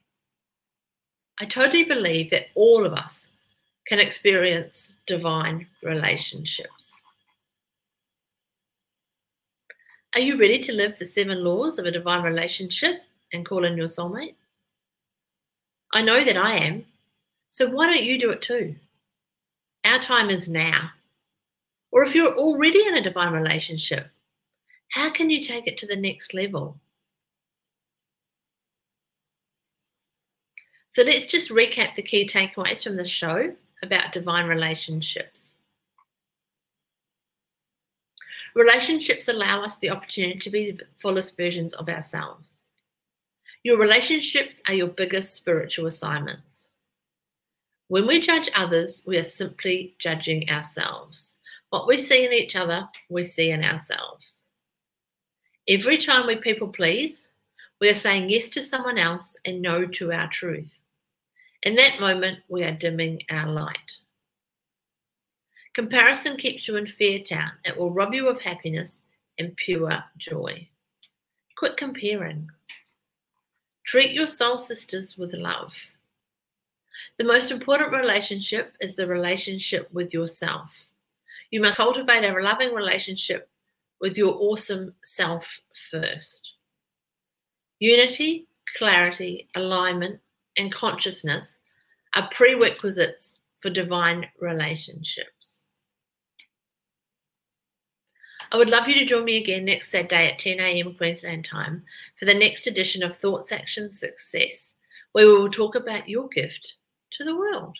I 1.40 1.44
totally 1.44 1.84
believe 1.84 2.30
that 2.30 2.46
all 2.54 2.84
of 2.86 2.92
us 2.92 3.28
can 3.86 4.00
experience 4.00 4.92
divine 5.06 5.66
relationships. 5.82 7.00
Are 10.14 10.20
you 10.20 10.38
ready 10.38 10.60
to 10.62 10.72
live 10.72 10.98
the 10.98 11.04
seven 11.04 11.44
laws 11.44 11.78
of 11.78 11.84
a 11.84 11.90
divine 11.90 12.22
relationship 12.22 13.02
and 13.32 13.46
call 13.46 13.64
in 13.64 13.76
your 13.76 13.86
soulmate? 13.86 14.34
I 15.92 16.02
know 16.02 16.24
that 16.24 16.36
I 16.36 16.56
am. 16.56 16.84
So 17.50 17.70
why 17.70 17.86
don't 17.86 18.02
you 18.02 18.18
do 18.18 18.30
it 18.30 18.42
too? 18.42 18.76
Our 19.84 19.98
time 20.00 20.30
is 20.30 20.48
now. 20.48 20.90
Or 21.92 22.04
if 22.04 22.14
you're 22.14 22.34
already 22.34 22.86
in 22.86 22.96
a 22.96 23.02
divine 23.02 23.32
relationship, 23.32 24.08
how 24.90 25.10
can 25.10 25.30
you 25.30 25.42
take 25.42 25.66
it 25.66 25.78
to 25.78 25.86
the 25.86 25.96
next 25.96 26.34
level? 26.34 26.80
So 30.90 31.02
let's 31.02 31.26
just 31.26 31.50
recap 31.50 31.94
the 31.94 32.02
key 32.02 32.26
takeaways 32.26 32.82
from 32.82 32.96
this 32.96 33.08
show 33.08 33.54
about 33.86 34.12
divine 34.12 34.46
relationships. 34.46 35.56
Relationships 38.54 39.28
allow 39.28 39.62
us 39.62 39.78
the 39.78 39.90
opportunity 39.90 40.38
to 40.38 40.50
be 40.50 40.70
the 40.70 40.84
fullest 40.98 41.36
versions 41.36 41.74
of 41.74 41.88
ourselves. 41.88 42.62
Your 43.62 43.78
relationships 43.78 44.62
are 44.66 44.74
your 44.74 44.88
biggest 44.88 45.34
spiritual 45.34 45.86
assignments. 45.86 46.68
When 47.88 48.06
we 48.06 48.20
judge 48.20 48.50
others, 48.54 49.02
we 49.06 49.18
are 49.18 49.24
simply 49.24 49.94
judging 49.98 50.48
ourselves. 50.48 51.36
What 51.70 51.86
we 51.86 51.98
see 51.98 52.24
in 52.24 52.32
each 52.32 52.56
other, 52.56 52.88
we 53.08 53.24
see 53.24 53.50
in 53.50 53.62
ourselves. 53.64 54.42
Every 55.68 55.98
time 55.98 56.26
we 56.26 56.36
people 56.36 56.68
please, 56.68 57.28
we 57.80 57.88
are 57.88 57.94
saying 57.94 58.30
yes 58.30 58.48
to 58.50 58.62
someone 58.62 58.98
else 58.98 59.36
and 59.44 59.60
no 59.60 59.84
to 59.84 60.12
our 60.12 60.28
truth. 60.28 60.78
In 61.66 61.74
that 61.74 61.98
moment, 61.98 62.38
we 62.46 62.62
are 62.62 62.70
dimming 62.70 63.22
our 63.28 63.50
light. 63.50 63.90
Comparison 65.74 66.36
keeps 66.36 66.68
you 66.68 66.76
in 66.76 66.86
fear 66.86 67.18
town. 67.18 67.50
It 67.64 67.76
will 67.76 67.90
rob 67.90 68.14
you 68.14 68.28
of 68.28 68.40
happiness 68.40 69.02
and 69.36 69.56
pure 69.56 69.98
joy. 70.16 70.68
Quit 71.58 71.76
comparing. 71.76 72.48
Treat 73.84 74.12
your 74.12 74.28
soul 74.28 74.60
sisters 74.60 75.18
with 75.18 75.34
love. 75.34 75.72
The 77.18 77.24
most 77.24 77.50
important 77.50 77.90
relationship 77.90 78.74
is 78.80 78.94
the 78.94 79.08
relationship 79.08 79.92
with 79.92 80.14
yourself. 80.14 80.70
You 81.50 81.62
must 81.62 81.78
cultivate 81.78 82.24
a 82.24 82.40
loving 82.40 82.74
relationship 82.74 83.50
with 84.00 84.16
your 84.16 84.36
awesome 84.38 84.94
self 85.02 85.42
first. 85.90 86.52
Unity, 87.80 88.46
clarity, 88.78 89.48
alignment, 89.56 90.20
and 90.56 90.72
consciousness 90.72 91.58
are 92.14 92.28
prerequisites 92.32 93.38
for 93.60 93.70
divine 93.70 94.26
relationships. 94.40 95.66
I 98.52 98.56
would 98.56 98.68
love 98.68 98.88
you 98.88 98.94
to 98.94 99.04
join 99.04 99.24
me 99.24 99.42
again 99.42 99.64
next 99.64 99.90
Saturday 99.90 100.30
at 100.30 100.38
10 100.38 100.60
a.m. 100.60 100.94
Queensland 100.94 101.44
time 101.44 101.82
for 102.18 102.26
the 102.26 102.34
next 102.34 102.66
edition 102.66 103.02
of 103.02 103.16
Thoughts, 103.16 103.50
Action, 103.50 103.90
Success, 103.90 104.74
where 105.12 105.26
we 105.26 105.32
will 105.32 105.50
talk 105.50 105.74
about 105.74 106.08
your 106.08 106.28
gift 106.28 106.74
to 107.12 107.24
the 107.24 107.36
world. 107.36 107.76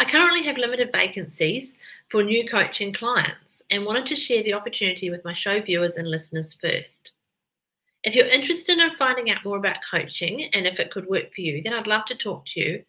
I 0.00 0.04
currently 0.04 0.42
have 0.44 0.56
limited 0.56 0.90
vacancies 0.90 1.74
for 2.08 2.22
new 2.22 2.48
coaching 2.48 2.92
clients 2.92 3.62
and 3.70 3.86
wanted 3.86 4.06
to 4.06 4.16
share 4.16 4.42
the 4.42 4.54
opportunity 4.54 5.10
with 5.10 5.24
my 5.24 5.32
show 5.32 5.60
viewers 5.60 5.96
and 5.96 6.10
listeners 6.10 6.54
first. 6.54 7.12
If 8.04 8.14
you're 8.14 8.26
interested 8.26 8.78
in 8.78 8.94
finding 8.96 9.30
out 9.30 9.46
more 9.46 9.56
about 9.56 9.78
coaching 9.90 10.50
and 10.52 10.66
if 10.66 10.78
it 10.78 10.90
could 10.90 11.06
work 11.06 11.34
for 11.34 11.40
you, 11.40 11.62
then 11.62 11.72
I'd 11.72 11.86
love 11.86 12.04
to 12.06 12.14
talk 12.14 12.44
to 12.48 12.60
you 12.60 12.84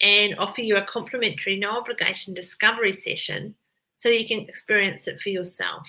and 0.00 0.38
offer 0.38 0.60
you 0.60 0.76
a 0.76 0.86
complimentary, 0.86 1.58
no 1.58 1.76
obligation 1.76 2.32
discovery 2.32 2.92
session 2.92 3.56
so 3.96 4.08
you 4.08 4.26
can 4.26 4.48
experience 4.48 5.08
it 5.08 5.20
for 5.20 5.30
yourself. 5.30 5.88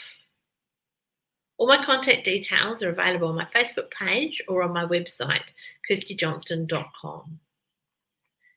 All 1.57 1.67
my 1.67 1.85
contact 1.85 2.25
details 2.25 2.81
are 2.81 2.89
available 2.89 3.27
on 3.27 3.35
my 3.35 3.47
Facebook 3.53 3.91
page 3.91 4.41
or 4.47 4.63
on 4.63 4.73
my 4.73 4.85
website, 4.85 5.53
kirstyjohnston.com. 5.89 7.39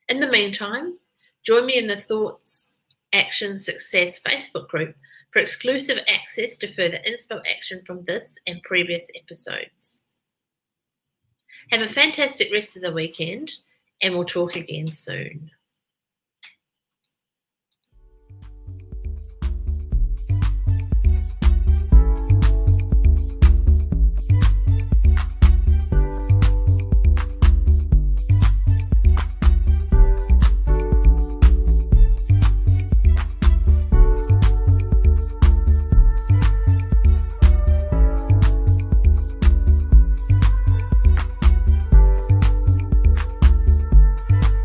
In 0.09 0.21
the 0.21 0.31
meantime, 0.31 0.99
join 1.45 1.67
me 1.67 1.77
in 1.77 1.89
the 1.89 2.01
Thoughts, 2.01 2.79
Action, 3.13 3.59
Success 3.59 4.19
Facebook 4.21 4.69
group 4.69 4.97
for 5.31 5.41
exclusive 5.41 5.99
access 6.09 6.57
to 6.57 6.73
further 6.73 7.01
inspo 7.07 7.43
action 7.47 7.83
from 7.87 8.03
this 8.05 8.39
and 8.47 8.63
previous 8.63 9.09
episodes. 9.15 9.96
Have 11.73 11.81
a 11.81 11.93
fantastic 11.93 12.53
rest 12.53 12.77
of 12.77 12.83
the 12.83 12.93
weekend, 12.93 13.53
and 14.01 14.15
we'll 14.15 14.25
talk 14.25 14.57
again 14.57 14.93
soon. 14.93 15.51